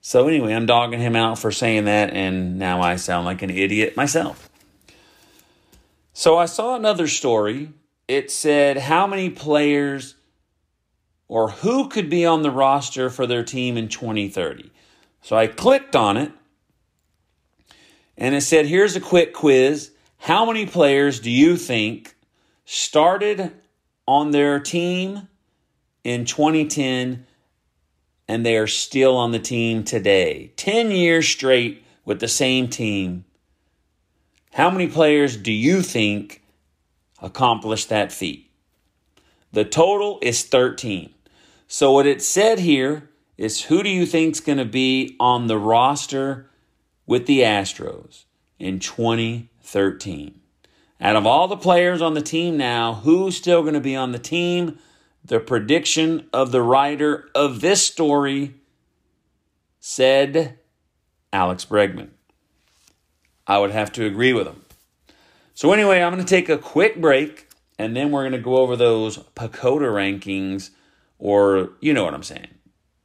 So 0.00 0.28
anyway, 0.28 0.54
I'm 0.54 0.66
dogging 0.66 1.00
him 1.00 1.14
out 1.14 1.38
for 1.38 1.52
saying 1.52 1.84
that 1.84 2.12
and 2.14 2.58
now 2.58 2.80
I 2.80 2.96
sound 2.96 3.26
like 3.26 3.42
an 3.42 3.50
idiot 3.50 3.96
myself. 3.96 4.48
So 6.12 6.38
I 6.38 6.46
saw 6.46 6.74
another 6.74 7.06
story 7.06 7.72
it 8.10 8.28
said 8.28 8.76
how 8.76 9.06
many 9.06 9.30
players 9.30 10.16
or 11.28 11.50
who 11.50 11.88
could 11.88 12.10
be 12.10 12.26
on 12.26 12.42
the 12.42 12.50
roster 12.50 13.08
for 13.08 13.24
their 13.24 13.44
team 13.44 13.76
in 13.76 13.86
2030. 13.86 14.72
So 15.22 15.36
I 15.36 15.46
clicked 15.46 15.94
on 15.94 16.16
it 16.16 16.32
and 18.16 18.34
it 18.34 18.40
said, 18.40 18.66
here's 18.66 18.96
a 18.96 19.00
quick 19.00 19.32
quiz. 19.32 19.92
How 20.18 20.44
many 20.44 20.66
players 20.66 21.20
do 21.20 21.30
you 21.30 21.56
think 21.56 22.16
started 22.64 23.52
on 24.10 24.30
their 24.30 24.58
team 24.58 25.28
in 26.04 26.24
2010 26.24 27.26
and 28.28 28.46
they 28.46 28.56
are 28.56 28.66
still 28.66 29.16
on 29.16 29.32
the 29.32 29.38
team 29.38 29.84
today? 29.84 30.52
10 30.56 30.90
years 30.90 31.28
straight 31.28 31.84
with 32.04 32.20
the 32.20 32.28
same 32.28 32.68
team. 32.68 33.24
How 34.52 34.70
many 34.70 34.88
players 34.88 35.36
do 35.36 35.52
you 35.52 35.82
think 35.82 36.40
accomplished 37.20 37.88
that 37.88 38.12
feat. 38.12 38.50
The 39.52 39.64
total 39.64 40.18
is 40.22 40.42
13. 40.44 41.12
So 41.68 41.92
what 41.92 42.06
it 42.06 42.22
said 42.22 42.60
here 42.60 43.10
is 43.36 43.64
who 43.64 43.82
do 43.82 43.88
you 43.88 44.06
think's 44.06 44.40
going 44.40 44.58
to 44.58 44.64
be 44.64 45.16
on 45.20 45.46
the 45.46 45.58
roster 45.58 46.50
with 47.06 47.26
the 47.26 47.40
Astros 47.40 48.24
in 48.58 48.78
2013? 48.78 50.39
Out 51.00 51.16
of 51.16 51.26
all 51.26 51.48
the 51.48 51.56
players 51.56 52.02
on 52.02 52.14
the 52.14 52.20
team 52.20 52.56
now, 52.56 52.94
who's 52.94 53.36
still 53.36 53.62
going 53.62 53.74
to 53.74 53.80
be 53.80 53.96
on 53.96 54.12
the 54.12 54.18
team? 54.18 54.78
The 55.24 55.40
prediction 55.40 56.28
of 56.32 56.52
the 56.52 56.62
writer 56.62 57.28
of 57.34 57.60
this 57.60 57.82
story 57.82 58.54
said 59.78 60.58
Alex 61.32 61.64
Bregman. 61.64 62.10
I 63.46 63.58
would 63.58 63.70
have 63.70 63.92
to 63.92 64.04
agree 64.04 64.32
with 64.32 64.46
him. 64.46 64.62
So, 65.54 65.72
anyway, 65.72 66.02
I'm 66.02 66.12
going 66.12 66.24
to 66.24 66.28
take 66.28 66.48
a 66.48 66.58
quick 66.58 67.00
break 67.00 67.50
and 67.80 67.96
then 67.96 68.10
we're 68.10 68.22
going 68.22 68.32
to 68.32 68.38
go 68.38 68.58
over 68.58 68.76
those 68.76 69.16
PECOTA 69.16 69.88
rankings, 69.90 70.68
or 71.18 71.70
you 71.80 71.94
know 71.94 72.04
what 72.04 72.12
I'm 72.12 72.22
saying. 72.22 72.48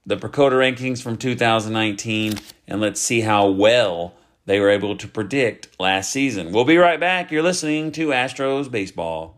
The 0.06 0.18
PECOTA 0.18 0.52
rankings 0.52 1.02
from 1.02 1.16
2019, 1.16 2.34
and 2.68 2.82
let's 2.82 3.00
see 3.00 3.22
how 3.22 3.48
well 3.48 4.16
they 4.46 4.60
were 4.60 4.70
able 4.70 4.96
to 4.98 5.08
predict 5.08 5.70
last 5.80 6.12
season. 6.12 6.52
We'll 6.52 6.66
be 6.66 6.78
right 6.78 7.00
back. 7.00 7.32
You're 7.32 7.44
listening 7.44 7.92
to 7.94 8.10
Astros 8.10 8.70
Baseball. 8.70 9.38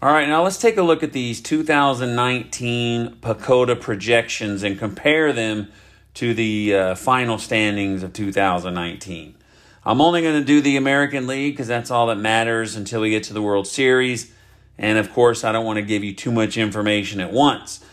All 0.00 0.12
right, 0.12 0.28
now 0.28 0.42
let's 0.42 0.58
take 0.58 0.76
a 0.76 0.82
look 0.82 1.04
at 1.04 1.12
these 1.12 1.40
2019 1.40 3.18
PECOTA 3.20 3.80
projections 3.80 4.64
and 4.64 4.76
compare 4.76 5.32
them 5.32 5.70
to 6.14 6.34
the 6.34 6.74
uh, 6.74 6.94
final 6.96 7.38
standings 7.38 8.02
of 8.02 8.12
2019. 8.12 9.36
I'm 9.84 10.00
only 10.00 10.22
going 10.22 10.40
to 10.40 10.44
do 10.44 10.60
the 10.60 10.76
American 10.76 11.28
League 11.28 11.54
because 11.54 11.68
that's 11.68 11.90
all 11.90 12.08
that 12.08 12.16
matters 12.16 12.74
until 12.74 13.00
we 13.00 13.10
get 13.10 13.22
to 13.24 13.32
the 13.32 13.42
World 13.42 13.66
Series. 13.68 14.32
And 14.76 14.98
of 14.98 15.12
course, 15.12 15.44
I 15.44 15.52
don't 15.52 15.64
want 15.64 15.76
to 15.76 15.82
give 15.82 16.02
you 16.02 16.12
too 16.12 16.32
much 16.32 16.56
information 16.56 17.20
at 17.20 17.32
once. 17.32 17.84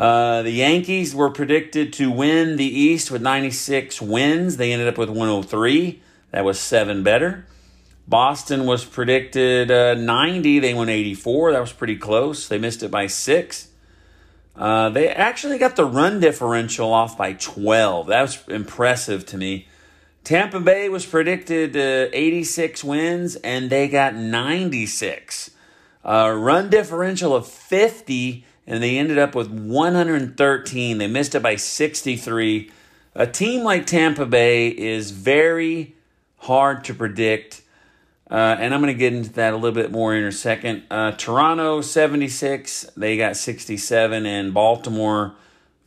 Uh, 0.00 0.40
the 0.40 0.50
Yankees 0.50 1.14
were 1.14 1.28
predicted 1.28 1.92
to 1.92 2.10
win 2.10 2.56
the 2.56 2.64
East 2.64 3.10
with 3.10 3.20
96 3.20 4.00
wins. 4.00 4.56
They 4.56 4.72
ended 4.72 4.88
up 4.88 4.96
with 4.96 5.10
103. 5.10 6.00
That 6.30 6.42
was 6.42 6.58
seven 6.58 7.02
better. 7.02 7.44
Boston 8.08 8.64
was 8.64 8.82
predicted 8.82 9.70
uh, 9.70 9.92
90. 9.92 10.58
They 10.58 10.72
won 10.72 10.88
84. 10.88 11.52
That 11.52 11.60
was 11.60 11.74
pretty 11.74 11.96
close. 11.96 12.48
They 12.48 12.56
missed 12.56 12.82
it 12.82 12.90
by 12.90 13.08
six. 13.08 13.68
Uh, 14.56 14.88
they 14.88 15.06
actually 15.10 15.58
got 15.58 15.76
the 15.76 15.84
run 15.84 16.18
differential 16.18 16.94
off 16.94 17.18
by 17.18 17.34
12. 17.34 18.06
That 18.06 18.22
was 18.22 18.42
impressive 18.48 19.26
to 19.26 19.36
me. 19.36 19.68
Tampa 20.24 20.60
Bay 20.60 20.88
was 20.88 21.04
predicted 21.04 21.76
uh, 21.76 22.08
86 22.14 22.82
wins, 22.84 23.36
and 23.36 23.68
they 23.68 23.86
got 23.86 24.14
96. 24.14 25.50
Uh, 26.02 26.34
run 26.34 26.70
differential 26.70 27.36
of 27.36 27.46
50, 27.46 28.46
and 28.70 28.80
they 28.80 28.96
ended 28.96 29.18
up 29.18 29.34
with 29.34 29.50
113. 29.50 30.98
They 30.98 31.06
missed 31.08 31.34
it 31.34 31.42
by 31.42 31.56
63. 31.56 32.70
A 33.16 33.26
team 33.26 33.64
like 33.64 33.84
Tampa 33.84 34.24
Bay 34.24 34.68
is 34.68 35.10
very 35.10 35.96
hard 36.36 36.84
to 36.84 36.94
predict. 36.94 37.62
Uh, 38.30 38.56
and 38.60 38.72
I'm 38.72 38.80
going 38.80 38.94
to 38.94 38.98
get 38.98 39.12
into 39.12 39.32
that 39.32 39.54
a 39.54 39.56
little 39.56 39.74
bit 39.74 39.90
more 39.90 40.14
in 40.14 40.22
a 40.22 40.30
second. 40.30 40.84
Uh, 40.88 41.10
Toronto 41.10 41.80
76, 41.80 42.92
they 42.96 43.16
got 43.16 43.36
67, 43.36 44.24
and 44.24 44.54
Baltimore 44.54 45.34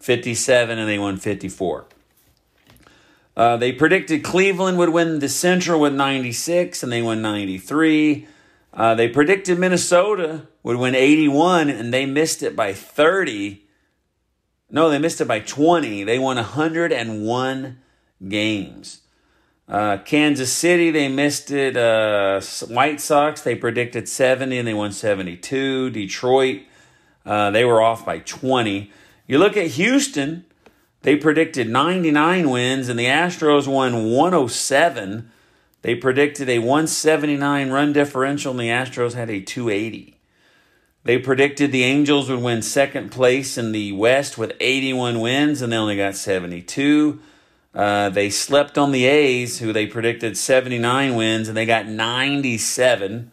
57, 0.02 0.78
and 0.78 0.90
they 0.90 1.00
won 1.00 1.16
54. 1.16 1.86
Uh, 3.38 3.56
they 3.56 3.72
predicted 3.72 4.26
Cleveland 4.26 4.78
would 4.78 4.90
win 4.90 5.20
the 5.20 5.30
Central 5.30 5.80
with 5.80 5.94
96, 5.94 6.84
and 6.84 6.92
they 6.92 7.02
won 7.02 7.22
93. 7.22 8.28
Uh, 8.74 8.94
they 8.94 9.08
predicted 9.08 9.58
Minnesota 9.58 10.48
would 10.64 10.78
win 10.78 10.96
81, 10.96 11.70
and 11.70 11.94
they 11.94 12.06
missed 12.06 12.42
it 12.42 12.56
by 12.56 12.74
30. 12.74 13.64
No, 14.72 14.90
they 14.90 14.98
missed 14.98 15.22
it 15.22 15.28
by 15.28 15.40
20. 15.40 16.04
They 16.04 16.18
won 16.18 16.38
101 16.38 17.78
games. 18.28 19.02
Uh, 19.68 19.98
Kansas 19.98 20.52
City, 20.52 20.92
they 20.92 21.08
missed 21.08 21.52
it. 21.52 21.78
Uh, 21.78 22.42
White 22.68 23.00
Sox, 23.00 23.42
they 23.42 23.56
predicted 23.56 24.10
70 24.10 24.58
and 24.58 24.68
they 24.68 24.74
won 24.74 24.92
72. 24.92 25.90
Detroit, 25.90 26.62
uh, 27.26 27.52
they 27.52 27.64
were 27.64 27.82
off 27.82 28.06
by 28.06 28.20
20. 28.20 28.92
You 29.28 29.38
look 29.38 29.56
at 29.56 29.68
Houston, 29.68 30.46
they 31.02 31.16
predicted 31.16 31.70
99 31.70 32.50
wins 32.50 32.90
and 32.90 33.00
the 33.00 33.06
Astros 33.06 33.68
won 33.68 34.12
107. 34.12 35.32
They 35.82 35.96
predicted 35.96 36.50
a 36.50 36.60
179 36.60 37.70
run 37.70 37.94
differential 37.94 38.52
and 38.52 38.60
the 38.60 38.70
Astros 38.70 39.14
had 39.14 39.30
a 39.30 39.42
280. 39.42 40.13
They 41.06 41.18
predicted 41.18 41.72
the 41.72 41.84
Angels 41.84 42.30
would 42.30 42.42
win 42.42 42.62
second 42.62 43.12
place 43.12 43.58
in 43.58 43.74
the 43.74 43.92
West 43.92 44.38
with 44.38 44.54
81 44.60 45.20
wins 45.20 45.62
and 45.62 45.72
they 45.72 45.78
only 45.78 45.98
got 45.98 46.16
72. 46.16 47.20
Uh, 47.74 48.10
they 48.10 48.30
slept 48.30 48.78
on 48.78 48.92
the 48.92 49.06
A's, 49.06 49.60
who 49.60 49.74
they 49.74 49.88
predicted 49.88 50.38
79 50.38 51.16
wins, 51.16 51.48
and 51.48 51.58
they 51.58 51.66
got 51.66 51.88
97. 51.88 53.32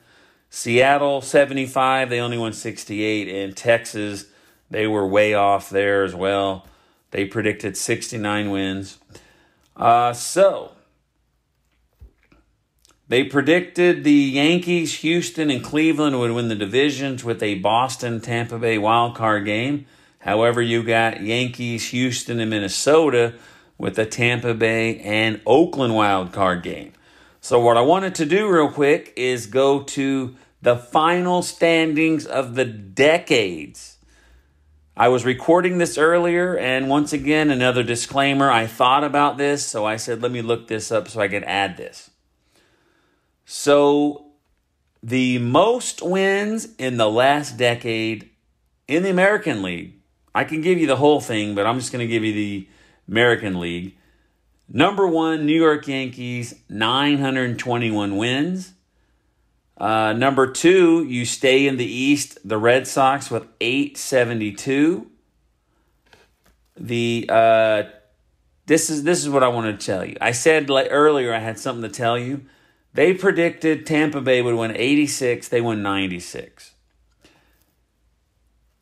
Seattle 0.48 1.20
75, 1.20 2.08
they 2.08 2.20
only 2.20 2.38
won 2.38 2.52
68. 2.52 3.28
And 3.28 3.56
Texas, 3.56 4.26
they 4.70 4.86
were 4.86 5.06
way 5.06 5.34
off 5.34 5.68
there 5.68 6.04
as 6.04 6.14
well. 6.14 6.66
They 7.10 7.26
predicted 7.26 7.76
69 7.76 8.50
wins. 8.50 8.98
Uh, 9.76 10.12
so, 10.14 10.72
they 13.10 13.24
predicted 13.24 14.04
the 14.04 14.12
Yankees, 14.12 15.00
Houston, 15.00 15.50
and 15.50 15.64
Cleveland 15.64 16.20
would 16.20 16.30
win 16.30 16.46
the 16.46 16.54
divisions 16.54 17.24
with 17.24 17.42
a 17.42 17.56
Boston 17.56 18.20
Tampa 18.20 18.56
Bay 18.56 18.78
wild 18.78 19.16
card 19.16 19.44
game. 19.44 19.86
However, 20.20 20.62
you 20.62 20.84
got 20.84 21.20
Yankees, 21.20 21.88
Houston, 21.88 22.38
and 22.38 22.50
Minnesota 22.50 23.34
with 23.78 23.98
a 23.98 24.06
Tampa 24.06 24.54
Bay 24.54 25.00
and 25.00 25.40
Oakland 25.44 25.96
wild 25.96 26.32
card 26.32 26.62
game. 26.62 26.92
So, 27.40 27.58
what 27.58 27.76
I 27.76 27.80
wanted 27.80 28.14
to 28.14 28.26
do 28.26 28.48
real 28.48 28.70
quick 28.70 29.12
is 29.16 29.46
go 29.46 29.82
to 29.82 30.36
the 30.62 30.76
final 30.76 31.42
standings 31.42 32.26
of 32.26 32.54
the 32.54 32.64
decades. 32.64 33.96
I 34.96 35.08
was 35.08 35.24
recording 35.24 35.78
this 35.78 35.98
earlier, 35.98 36.56
and 36.56 36.88
once 36.88 37.12
again, 37.12 37.50
another 37.50 37.82
disclaimer. 37.82 38.52
I 38.52 38.68
thought 38.68 39.02
about 39.02 39.36
this, 39.36 39.66
so 39.66 39.84
I 39.84 39.96
said, 39.96 40.22
let 40.22 40.30
me 40.30 40.42
look 40.42 40.68
this 40.68 40.92
up 40.92 41.08
so 41.08 41.20
I 41.20 41.26
could 41.26 41.42
add 41.42 41.76
this. 41.76 42.09
So, 43.52 44.26
the 45.02 45.38
most 45.38 46.02
wins 46.02 46.68
in 46.78 46.98
the 46.98 47.10
last 47.10 47.56
decade 47.56 48.30
in 48.86 49.02
the 49.02 49.10
American 49.10 49.60
League, 49.60 49.94
I 50.32 50.44
can 50.44 50.60
give 50.60 50.78
you 50.78 50.86
the 50.86 50.94
whole 50.94 51.20
thing, 51.20 51.56
but 51.56 51.66
I'm 51.66 51.80
just 51.80 51.90
going 51.90 51.98
to 51.98 52.06
give 52.06 52.22
you 52.22 52.32
the 52.32 52.68
American 53.08 53.58
League. 53.58 53.96
Number 54.68 55.04
one, 55.04 55.46
New 55.46 55.60
York 55.60 55.88
Yankees, 55.88 56.60
921 56.68 58.16
wins. 58.16 58.72
Uh, 59.76 60.12
number 60.12 60.46
two, 60.52 61.02
you 61.02 61.24
stay 61.24 61.66
in 61.66 61.76
the 61.76 61.92
East, 61.92 62.38
the 62.48 62.56
Red 62.56 62.86
Sox 62.86 63.32
with 63.32 63.48
872. 63.60 65.10
The 66.76 67.26
uh, 67.28 67.82
this 68.66 68.90
is 68.90 69.02
this 69.02 69.18
is 69.18 69.28
what 69.28 69.42
I 69.42 69.48
want 69.48 69.76
to 69.76 69.84
tell 69.84 70.04
you. 70.04 70.16
I 70.20 70.30
said 70.30 70.70
like 70.70 70.86
earlier 70.92 71.34
I 71.34 71.40
had 71.40 71.58
something 71.58 71.82
to 71.82 71.92
tell 71.92 72.16
you. 72.16 72.46
They 72.92 73.14
predicted 73.14 73.86
Tampa 73.86 74.20
Bay 74.20 74.42
would 74.42 74.54
win 74.54 74.76
86. 74.76 75.48
They 75.48 75.60
won 75.60 75.82
96. 75.82 76.74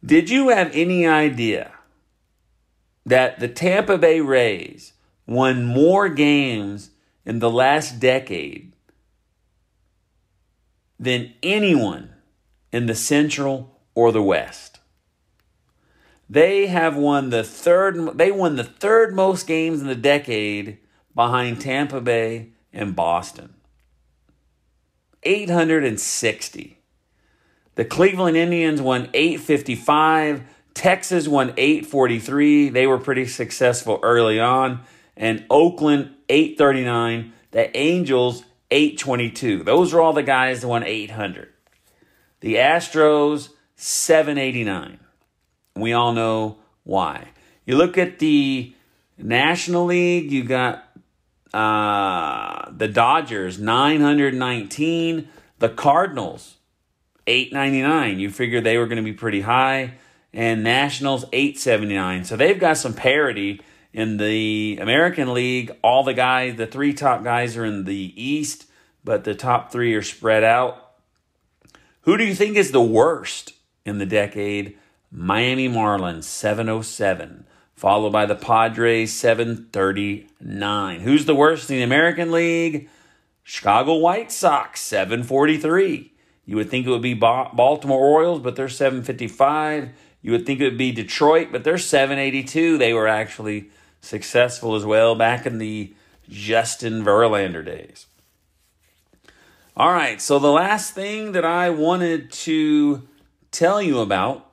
Did 0.05 0.31
you 0.31 0.49
have 0.49 0.71
any 0.73 1.07
idea 1.07 1.73
that 3.05 3.41
the 3.41 3.49
Tampa 3.49 3.99
Bay 3.99 4.21
Rays 4.21 4.93
won 5.27 5.65
more 5.65 6.09
games 6.09 6.91
in 7.25 7.39
the 7.39 7.51
last 7.51 8.01
decade 8.01 8.73
than 10.99 11.35
anyone 11.43 12.11
in 12.73 12.87
the 12.87 12.95
Central 12.95 13.79
or 13.95 14.11
the 14.11 14.23
West. 14.23 14.81
They 16.29 16.67
have 16.67 16.97
won 16.97 17.31
the 17.31 17.45
third 17.45 18.19
they 18.19 18.31
won 18.31 18.57
the 18.57 18.65
third 18.65 19.15
most 19.15 19.47
games 19.47 19.81
in 19.81 19.87
the 19.87 19.95
decade 19.95 20.79
behind 21.15 21.61
Tampa 21.61 22.01
Bay 22.01 22.51
and 22.73 22.95
Boston. 22.95 23.55
860. 25.23 26.79
The 27.75 27.85
Cleveland 27.85 28.37
Indians 28.37 28.83
won 28.83 29.09
855. 29.15 30.43
Texas 30.75 31.29
won 31.29 31.53
843. 31.57 32.71
They 32.71 32.87
were 32.87 32.99
pretty 32.99 33.27
successful 33.27 34.01
early 34.03 34.41
on. 34.41 34.81
And 35.17 35.45
Oakland 35.51 36.15
839. 36.29 37.33
The 37.51 37.77
Angels 37.77 38.45
822. 38.71 39.63
Those 39.65 39.95
are 39.95 40.01
all 40.01 40.13
the 40.13 40.23
guys 40.23 40.61
that 40.61 40.69
won 40.69 40.83
800. 40.83 41.49
The 42.41 42.57
Astros 42.57 43.51
789. 43.77 45.01
We 45.77 45.93
all 45.93 46.13
know 46.13 46.59
why. 46.85 47.29
You 47.65 47.77
look 47.77 47.99
at 47.99 48.19
the 48.19 48.75
National 49.17 49.85
League, 49.87 50.31
you 50.31 50.45
got 50.45 50.88
uh, 51.55 52.71
the 52.71 52.89
Dodgers 52.89 53.59
919, 53.59 55.29
the 55.59 55.69
Cardinals 55.69 56.57
899. 57.27 58.19
You 58.19 58.31
figured 58.31 58.65
they 58.65 58.79
were 58.79 58.87
going 58.87 58.97
to 58.97 59.03
be 59.03 59.13
pretty 59.13 59.43
high 59.43 59.95
and 60.33 60.63
Nationals 60.63 61.25
879. 61.33 62.25
So 62.25 62.37
they've 62.37 62.59
got 62.59 62.77
some 62.77 62.95
parity 62.95 63.61
in 63.93 64.17
the 64.17 64.79
American 64.81 65.33
League. 65.33 65.73
All 65.83 66.05
the 66.05 66.15
guys, 66.15 66.57
the 66.57 66.67
three 66.67 66.93
top 66.93 67.25
guys 67.25 67.57
are 67.57 67.65
in 67.65 67.85
the 67.85 68.13
East, 68.23 68.67
but 69.05 69.25
the 69.25 69.35
top 69.35 69.73
three 69.73 69.95
are 69.95 70.03
spread 70.03 70.45
out. 70.45 70.93
Who 72.03 72.17
do 72.17 72.25
you 72.25 72.35
think 72.35 72.57
is 72.57 72.73
the 72.73 72.81
worst 72.81 73.53
in 73.85 73.99
the 73.99 74.07
decade? 74.07 74.79
Miami 75.11 75.69
Marlins 75.69 76.25
707, 76.25 77.47
followed 77.79 78.11
by 78.11 78.27
the 78.27 78.35
Padres 78.35 79.13
739. 79.13 81.01
Who's 81.01 81.27
the 81.27 81.35
worst 81.35 81.71
in 81.71 81.77
the 81.77 81.83
American 81.85 82.33
League? 82.33 82.89
Chicago 83.45 83.95
White 83.95 84.33
Sox 84.33 84.81
743. 84.81 86.13
You 86.45 86.57
would 86.57 86.71
think 86.71 86.87
it 86.87 86.91
would 86.91 87.03
be 87.03 87.15
Baltimore 87.15 88.05
Orioles, 88.05 88.41
but 88.41 88.57
they're 88.57 88.69
755. 88.69 89.91
You 90.23 90.33
would 90.33 90.45
think 90.45 90.61
it 90.61 90.65
would 90.65 90.77
be 90.77 90.91
Detroit, 90.91 91.51
but 91.53 91.63
they're 91.63 91.79
782. 91.79 92.79
They 92.79 92.93
were 92.93 93.07
actually 93.07 93.71
successful 94.01 94.75
as 94.75 94.85
well 94.85 95.15
back 95.15 95.47
in 95.47 95.59
the 95.59 95.95
Justin 96.29 97.05
Verlander 97.05 97.65
days. 97.65 98.07
All 99.77 99.93
right, 99.93 100.21
so 100.21 100.41
the 100.41 100.51
last 100.51 100.95
thing 100.95 101.31
that 101.33 101.45
I 101.45 101.71
wanted 101.71 102.33
to 102.33 103.07
tell 103.53 103.81
you 103.81 104.01
about 104.01 104.48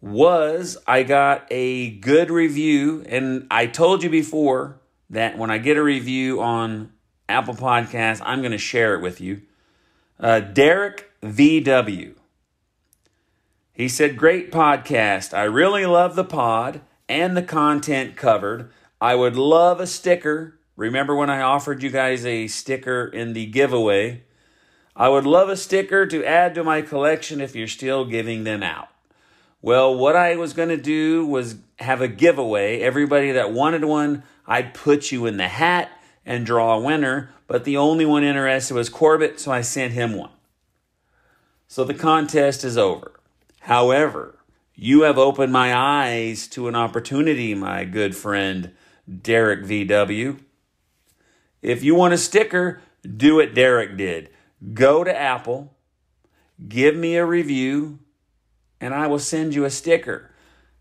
was 0.00 0.76
I 0.86 1.02
got 1.02 1.46
a 1.50 1.90
good 1.90 2.30
review, 2.30 3.04
and 3.08 3.46
I 3.50 3.66
told 3.66 4.02
you 4.02 4.10
before 4.10 4.80
that 5.10 5.38
when 5.38 5.50
I 5.50 5.58
get 5.58 5.76
a 5.76 5.82
review 5.82 6.40
on 6.40 6.92
Apple 7.28 7.54
Podcasts, 7.54 8.22
I'm 8.24 8.40
going 8.40 8.52
to 8.52 8.58
share 8.58 8.94
it 8.94 9.02
with 9.02 9.20
you. 9.20 9.42
Uh, 10.18 10.40
Derek 10.40 11.10
VW. 11.22 12.14
He 13.72 13.88
said, 13.88 14.16
Great 14.16 14.50
podcast. 14.50 15.36
I 15.36 15.44
really 15.44 15.84
love 15.86 16.16
the 16.16 16.24
pod 16.24 16.80
and 17.08 17.36
the 17.36 17.42
content 17.42 18.16
covered. 18.16 18.70
I 19.00 19.14
would 19.14 19.36
love 19.36 19.80
a 19.80 19.86
sticker. 19.86 20.58
Remember 20.76 21.14
when 21.14 21.30
I 21.30 21.40
offered 21.40 21.82
you 21.82 21.90
guys 21.90 22.24
a 22.24 22.46
sticker 22.46 23.06
in 23.06 23.32
the 23.32 23.46
giveaway? 23.46 24.22
I 24.94 25.10
would 25.10 25.26
love 25.26 25.50
a 25.50 25.56
sticker 25.56 26.06
to 26.06 26.24
add 26.24 26.54
to 26.54 26.64
my 26.64 26.80
collection 26.80 27.40
if 27.40 27.54
you're 27.54 27.68
still 27.68 28.06
giving 28.06 28.44
them 28.44 28.62
out. 28.62 28.88
Well, 29.62 29.96
what 29.96 30.16
I 30.16 30.36
was 30.36 30.52
going 30.52 30.68
to 30.68 30.76
do 30.76 31.26
was 31.26 31.56
have 31.78 32.00
a 32.00 32.08
giveaway. 32.08 32.80
Everybody 32.80 33.32
that 33.32 33.52
wanted 33.52 33.84
one, 33.84 34.22
I'd 34.46 34.74
put 34.74 35.10
you 35.10 35.26
in 35.26 35.36
the 35.36 35.48
hat 35.48 35.90
and 36.24 36.44
draw 36.44 36.76
a 36.76 36.80
winner, 36.80 37.30
but 37.46 37.64
the 37.64 37.76
only 37.76 38.04
one 38.04 38.24
interested 38.24 38.74
was 38.74 38.88
Corbett, 38.88 39.40
so 39.40 39.52
I 39.52 39.60
sent 39.60 39.92
him 39.92 40.14
one. 40.14 40.30
So 41.68 41.84
the 41.84 41.94
contest 41.94 42.64
is 42.64 42.76
over. 42.76 43.12
However, 43.60 44.38
you 44.74 45.02
have 45.02 45.18
opened 45.18 45.52
my 45.52 45.74
eyes 45.74 46.46
to 46.48 46.68
an 46.68 46.74
opportunity, 46.74 47.54
my 47.54 47.84
good 47.84 48.14
friend 48.14 48.72
Derek 49.22 49.64
VW. 49.64 50.40
If 51.62 51.82
you 51.82 51.94
want 51.94 52.14
a 52.14 52.18
sticker, 52.18 52.80
do 53.16 53.36
what 53.36 53.54
Derek 53.54 53.96
did. 53.96 54.30
Go 54.74 55.02
to 55.02 55.16
Apple, 55.16 55.74
give 56.68 56.94
me 56.94 57.16
a 57.16 57.24
review, 57.24 58.00
and 58.80 58.94
I 58.94 59.06
will 59.06 59.18
send 59.18 59.54
you 59.54 59.64
a 59.64 59.70
sticker. 59.70 60.30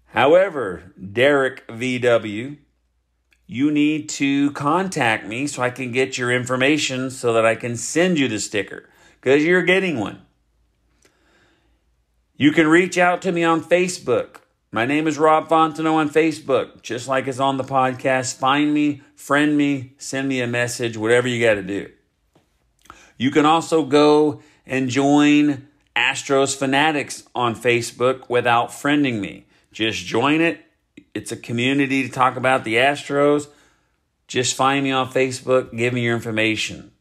However, 0.08 0.94
Derek 1.12 1.68
VW, 1.68 2.58
you 3.48 3.72
need 3.72 4.10
to 4.10 4.52
contact 4.52 5.26
me 5.26 5.48
so 5.48 5.62
I 5.62 5.70
can 5.70 5.92
get 5.92 6.18
your 6.18 6.32
information 6.32 7.10
so 7.12 7.34
that 7.34 7.46
I 7.46 7.56
can 7.56 7.76
send 7.76 8.18
you 8.18 8.28
the 8.28 8.40
sticker 8.40 8.90
because 9.22 9.44
you're 9.44 9.64
getting 9.64 10.00
one. 10.00 10.22
You 12.38 12.52
can 12.52 12.68
reach 12.68 12.98
out 12.98 13.22
to 13.22 13.32
me 13.32 13.44
on 13.44 13.64
Facebook. 13.64 14.38
My 14.72 14.86
name 14.86 15.08
is 15.08 15.18
Rob 15.18 15.48
Fontenot 15.48 15.94
on 15.94 16.10
Facebook, 16.10 16.82
just 16.82 17.08
like 17.08 17.28
it's 17.28 17.40
on 17.40 17.56
the 17.56 17.64
podcast. 17.64 18.36
Find 18.36 18.74
me, 18.74 19.04
friend 19.16 19.56
me, 19.56 19.94
send 19.98 20.28
me 20.28 20.42
a 20.42 20.48
message, 20.48 20.98
whatever 20.98 21.30
you 21.30 21.42
got 21.42 21.54
to 21.54 21.64
do. 21.64 21.90
You 23.18 23.32
can 23.32 23.46
also 23.46 23.86
go 23.86 24.42
and 24.66 24.90
join 24.90 25.68
Astros 25.96 26.56
Fanatics 26.56 27.24
on 27.34 27.56
Facebook 27.56 28.30
without 28.30 28.70
friending 28.70 29.20
me. 29.20 29.46
Just 29.72 30.06
join 30.06 30.42
it. 30.42 30.66
It's 31.14 31.32
a 31.32 31.38
community 31.38 32.04
to 32.04 32.10
talk 32.10 32.36
about 32.36 32.64
the 32.64 32.76
Astros. 32.76 33.48
Just 34.28 34.56
find 34.56 34.84
me 34.84 34.92
on 34.92 35.12
Facebook, 35.12 35.76
give 35.76 35.94
me 35.94 36.02
your 36.02 36.16
information. 36.16 36.92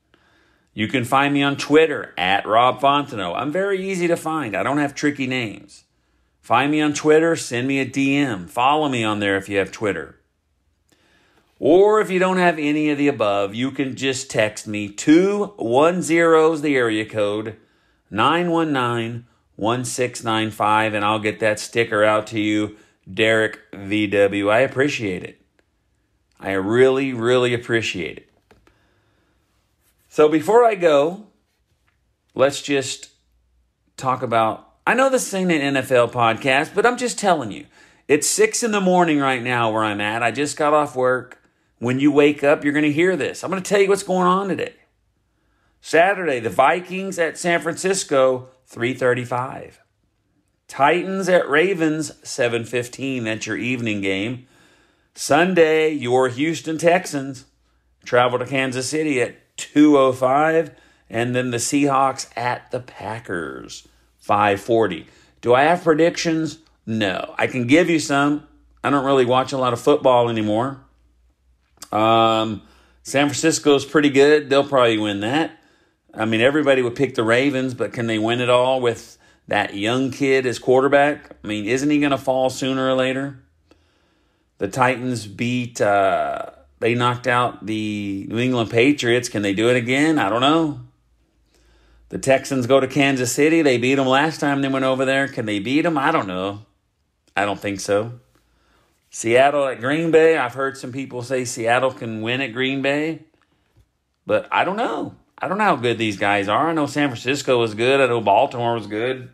You 0.74 0.88
can 0.88 1.04
find 1.04 1.33
me 1.33 1.42
on 1.42 1.57
Twitter 1.57 2.12
at 2.18 2.46
Rob 2.46 2.80
Fontenot. 2.80 3.37
I'm 3.37 3.52
very 3.52 3.88
easy 3.88 4.09
to 4.09 4.16
find. 4.16 4.57
I 4.57 4.62
don't 4.62 4.78
have 4.78 4.94
tricky 4.94 5.26
names. 5.26 5.85
Find 6.40 6.70
me 6.70 6.80
on 6.80 6.92
Twitter, 6.92 7.37
send 7.37 7.66
me 7.66 7.80
a 7.80 7.87
DM. 7.87 8.50
Follow 8.50 8.88
me 8.88 9.02
on 9.02 9.20
there 9.20 9.37
if 9.37 9.48
you 9.48 9.59
have 9.59 9.72
Twitter. 9.72 10.20
Or 11.59 12.00
if 12.00 12.11
you 12.11 12.18
don't 12.18 12.37
have 12.37 12.59
any 12.59 12.90
of 12.90 12.98
the 12.98 13.09
above, 13.09 13.54
you 13.54 13.70
can 13.70 13.96
just 13.96 14.30
text 14.30 14.66
me 14.66 14.88
210 14.88 16.52
is 16.52 16.61
the 16.61 16.76
area 16.76 17.07
code 17.07 17.57
919 18.10 19.26
1695 19.56 20.94
and 20.94 21.04
I'll 21.04 21.18
get 21.18 21.40
that 21.40 21.60
sticker 21.60 22.04
out 22.04 22.26
to 22.28 22.40
you, 22.40 22.76
Derek 23.12 23.60
VW. 23.72 24.50
I 24.50 24.60
appreciate 24.60 25.22
it. 25.22 25.40
I 26.40 26.52
really, 26.52 27.12
really 27.12 27.54
appreciate 27.54 28.18
it. 28.18 28.30
So 30.08 30.28
before 30.28 30.64
I 30.64 30.74
go, 30.74 31.26
let's 32.34 32.62
just 32.62 33.10
talk 33.96 34.22
about. 34.22 34.68
I 34.86 34.94
know 34.94 35.08
this 35.08 35.32
ain't 35.32 35.50
an 35.50 35.74
NFL 35.74 36.12
podcast, 36.12 36.74
but 36.74 36.84
I'm 36.84 36.96
just 36.96 37.18
telling 37.18 37.50
you. 37.50 37.66
It's 38.06 38.26
six 38.26 38.62
in 38.62 38.70
the 38.70 38.80
morning 38.80 39.18
right 39.18 39.42
now 39.42 39.72
where 39.72 39.82
I'm 39.82 40.00
at. 40.00 40.22
I 40.22 40.30
just 40.30 40.58
got 40.58 40.74
off 40.74 40.94
work. 40.94 41.40
When 41.78 41.98
you 41.98 42.12
wake 42.12 42.44
up, 42.44 42.62
you're 42.62 42.72
going 42.72 42.84
to 42.84 42.92
hear 42.92 43.16
this. 43.16 43.42
I'm 43.42 43.50
going 43.50 43.62
to 43.62 43.68
tell 43.68 43.80
you 43.80 43.88
what's 43.88 44.02
going 44.02 44.26
on 44.26 44.48
today. 44.48 44.74
Saturday, 45.87 46.40
the 46.40 46.49
Vikings 46.49 47.18
at 47.18 47.37
San 47.37 47.61
Francisco, 47.61 48.49
335. 48.68 49.83
Titans 50.66 51.29
at 51.29 51.47
Ravens, 51.47 52.11
715. 52.27 53.25
That's 53.25 53.47
your 53.47 53.59
evening 53.59 54.01
game. 54.01 54.47
Sunday, 55.14 55.90
your 55.90 56.31
Houston 56.31 56.79
Texans 56.79 57.44
travel 58.03 58.38
to 58.38 58.47
Kansas 58.47 58.88
City 58.88 59.20
at 59.20 59.37
205 59.59 60.70
and 61.11 61.37
then 61.37 61.51
the 61.51 61.59
Seahawks 61.59 62.31
at 62.35 62.70
the 62.70 62.81
Packers 62.81 63.87
540. 64.20 65.07
Do 65.42 65.53
I 65.53 65.64
have 65.64 65.85
predictions? 65.85 66.61
No. 66.87 67.35
I 67.37 67.47
can 67.47 67.66
give 67.66 67.90
you 67.90 68.01
some. 68.01 68.49
I 68.83 68.88
don't 68.88 69.05
really 69.05 69.27
watch 69.27 69.53
a 69.53 69.59
lot 69.59 69.75
of 69.75 69.81
football 69.83 70.31
anymore. 70.31 70.81
Um, 71.92 72.62
San 73.03 73.27
Francisco's 73.27 73.85
pretty 73.85 74.09
good. 74.09 74.49
They'll 74.49 74.66
probably 74.66 74.97
win 74.97 75.20
that. 75.20 75.61
I 76.16 76.24
mean, 76.24 76.40
everybody 76.40 76.83
would 76.83 76.94
pick 76.94 77.14
the 77.14 77.24
Ravens, 77.24 77.74
but 77.74 77.92
can 77.92 78.07
they 78.07 78.18
win 78.18 78.40
it 78.40 78.50
all 78.50 78.81
with 78.81 79.18
that 79.48 79.74
young 79.74 80.11
kid 80.11 80.46
as 80.46 80.59
quarterback? 80.59 81.37
I 81.42 81.46
mean, 81.46 81.66
isn't 81.66 81.90
he 81.90 81.98
going 81.98 82.12
to 82.12 82.18
fall 82.18 82.50
sooner 82.50 82.88
or 82.88 82.94
later? 82.94 83.40
The 84.59 84.68
Titans 84.68 85.27
beat 85.27 85.81
uh, 85.81 86.50
they 86.85 86.94
knocked 86.94 87.27
out 87.27 87.64
the 87.64 88.27
New 88.29 88.38
England 88.38 88.70
Patriots. 88.70 89.31
Can 89.31 89.40
they 89.40 89.55
do 89.55 89.70
it 89.70 89.77
again? 89.77 90.18
I 90.18 90.29
don't 90.29 90.42
know. 90.42 90.81
The 92.11 92.18
Texans 92.18 92.66
go 92.66 92.79
to 92.79 92.87
Kansas 92.87 93.33
City. 93.33 93.62
They 93.62 93.79
beat 93.79 93.94
them 93.94 94.07
last 94.07 94.38
time 94.38 94.61
they 94.61 94.68
went 94.68 94.85
over 94.85 95.07
there. 95.07 95.27
Can 95.27 95.46
they 95.46 95.61
beat 95.61 95.81
them? 95.83 95.96
I 95.96 96.11
don't 96.11 96.29
know. 96.29 96.66
I 97.35 97.46
don't 97.46 97.59
think 97.59 97.81
so. 97.81 98.20
Seattle 99.09 99.66
at 99.66 99.81
Green 99.81 100.11
Bay. 100.11 100.37
I've 100.37 100.55
heard 100.55 100.77
some 100.77 100.92
people 100.92 101.22
say 101.22 101.46
Seattle 101.46 101.90
can 101.90 102.20
win 102.20 102.40
at 102.40 102.53
Green 102.53 102.83
Bay, 102.83 103.22
but 104.27 104.46
I 104.53 104.64
don't 104.64 104.77
know. 104.77 105.14
I 105.38 105.49
don't 105.49 105.59
know 105.59 105.64
how 105.64 105.77
good 105.77 105.99
these 105.99 106.16
guys 106.16 106.49
are. 106.49 106.70
I 106.70 106.73
know 106.73 106.87
San 106.87 107.09
Francisco 107.09 107.59
was 107.59 107.75
good. 107.75 108.01
I 108.01 108.07
know 108.07 108.20
Baltimore 108.20 108.75
was 108.75 108.87
good. 108.87 109.31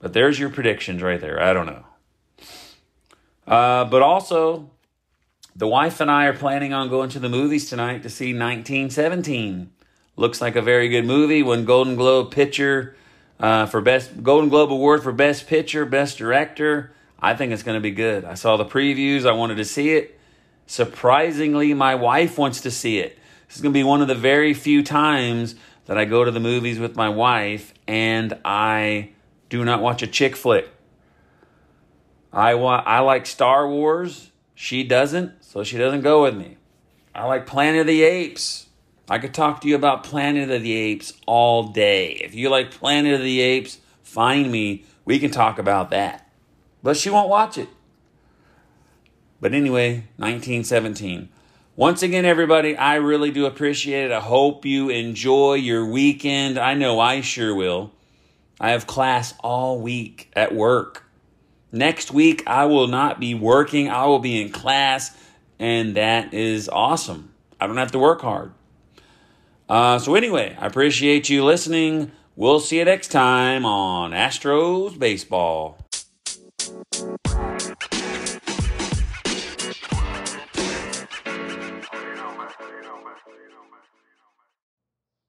But 0.00 0.12
there's 0.12 0.38
your 0.38 0.50
predictions 0.50 1.02
right 1.02 1.20
there. 1.20 1.42
I 1.42 1.52
don't 1.52 1.66
know. 1.66 1.84
Uh, 3.46 3.84
but 3.86 4.02
also, 4.02 4.70
the 5.56 5.66
wife 5.66 6.00
and 6.00 6.10
I 6.10 6.26
are 6.26 6.34
planning 6.34 6.72
on 6.72 6.88
going 6.88 7.10
to 7.10 7.18
the 7.18 7.28
movies 7.28 7.68
tonight 7.68 8.02
to 8.02 8.10
see 8.10 8.26
1917. 8.26 9.70
Looks 10.16 10.40
like 10.40 10.54
a 10.54 10.62
very 10.62 10.88
good 10.88 11.06
movie. 11.06 11.42
Won 11.42 11.64
Golden 11.64 11.96
Globe 11.96 12.30
picture 12.30 12.94
uh, 13.40 13.66
for 13.66 13.80
best 13.80 14.22
Golden 14.22 14.48
Globe 14.48 14.72
award 14.72 15.02
for 15.02 15.12
best 15.12 15.46
picture, 15.46 15.84
best 15.86 16.18
director. 16.18 16.92
I 17.20 17.34
think 17.34 17.52
it's 17.52 17.62
going 17.62 17.76
to 17.76 17.80
be 17.80 17.90
good. 17.90 18.24
I 18.24 18.34
saw 18.34 18.56
the 18.56 18.64
previews. 18.64 19.26
I 19.26 19.32
wanted 19.32 19.56
to 19.56 19.64
see 19.64 19.90
it. 19.90 20.18
Surprisingly, 20.66 21.72
my 21.74 21.94
wife 21.94 22.36
wants 22.38 22.60
to 22.60 22.70
see 22.70 22.98
it. 22.98 23.18
This 23.48 23.56
is 23.56 23.62
going 23.62 23.72
to 23.72 23.78
be 23.78 23.84
one 23.84 24.02
of 24.02 24.08
the 24.08 24.14
very 24.14 24.52
few 24.52 24.82
times 24.82 25.54
that 25.86 25.96
I 25.96 26.04
go 26.04 26.22
to 26.22 26.30
the 26.30 26.38
movies 26.38 26.78
with 26.78 26.96
my 26.96 27.08
wife 27.08 27.72
and 27.86 28.38
I 28.44 29.10
do 29.48 29.64
not 29.64 29.80
watch 29.80 30.02
a 30.02 30.06
chick 30.06 30.36
flick. 30.36 30.68
I 32.30 32.54
want 32.54 32.86
I 32.86 33.00
like 33.00 33.24
Star 33.24 33.66
Wars. 33.66 34.30
She 34.54 34.84
doesn't 34.84 35.42
so 35.42 35.64
she 35.64 35.78
doesn't 35.78 36.02
go 36.02 36.22
with 36.22 36.36
me. 36.36 36.58
I 37.14 37.24
like 37.24 37.46
Planet 37.46 37.80
of 37.80 37.86
the 37.86 38.02
Apes. 38.02 38.66
I 39.08 39.18
could 39.18 39.32
talk 39.32 39.62
to 39.62 39.68
you 39.68 39.74
about 39.74 40.04
Planet 40.04 40.50
of 40.50 40.62
the 40.62 40.74
Apes 40.74 41.14
all 41.26 41.68
day. 41.68 42.12
If 42.22 42.34
you 42.34 42.50
like 42.50 42.70
Planet 42.70 43.14
of 43.14 43.22
the 43.22 43.40
Apes, 43.40 43.78
find 44.02 44.52
me. 44.52 44.84
We 45.06 45.18
can 45.18 45.30
talk 45.30 45.58
about 45.58 45.88
that. 45.90 46.30
But 46.82 46.98
she 46.98 47.08
won't 47.08 47.30
watch 47.30 47.56
it. 47.56 47.70
But 49.40 49.54
anyway, 49.54 50.04
1917. 50.16 51.30
Once 51.78 52.02
again, 52.02 52.24
everybody, 52.24 52.76
I 52.76 52.96
really 52.96 53.30
do 53.30 53.46
appreciate 53.46 54.06
it. 54.06 54.10
I 54.10 54.18
hope 54.18 54.64
you 54.64 54.88
enjoy 54.88 55.54
your 55.54 55.86
weekend. 55.86 56.58
I 56.58 56.74
know 56.74 56.98
I 56.98 57.20
sure 57.20 57.54
will. 57.54 57.92
I 58.60 58.70
have 58.70 58.88
class 58.88 59.32
all 59.44 59.80
week 59.80 60.28
at 60.34 60.52
work. 60.52 61.04
Next 61.70 62.10
week, 62.10 62.42
I 62.48 62.64
will 62.64 62.88
not 62.88 63.20
be 63.20 63.32
working, 63.32 63.88
I 63.88 64.06
will 64.06 64.18
be 64.18 64.42
in 64.42 64.50
class 64.50 65.16
and 65.60 65.94
that 65.94 66.34
is 66.34 66.68
awesome. 66.68 67.32
I 67.60 67.68
don't 67.68 67.76
have 67.76 67.92
to 67.92 68.00
work 68.00 68.22
hard. 68.22 68.50
Uh, 69.68 70.00
so, 70.00 70.16
anyway, 70.16 70.56
I 70.58 70.66
appreciate 70.66 71.28
you 71.28 71.44
listening. 71.44 72.10
We'll 72.34 72.58
see 72.58 72.78
you 72.78 72.86
next 72.86 73.12
time 73.12 73.64
on 73.64 74.10
Astros 74.10 74.98
Baseball. 74.98 75.78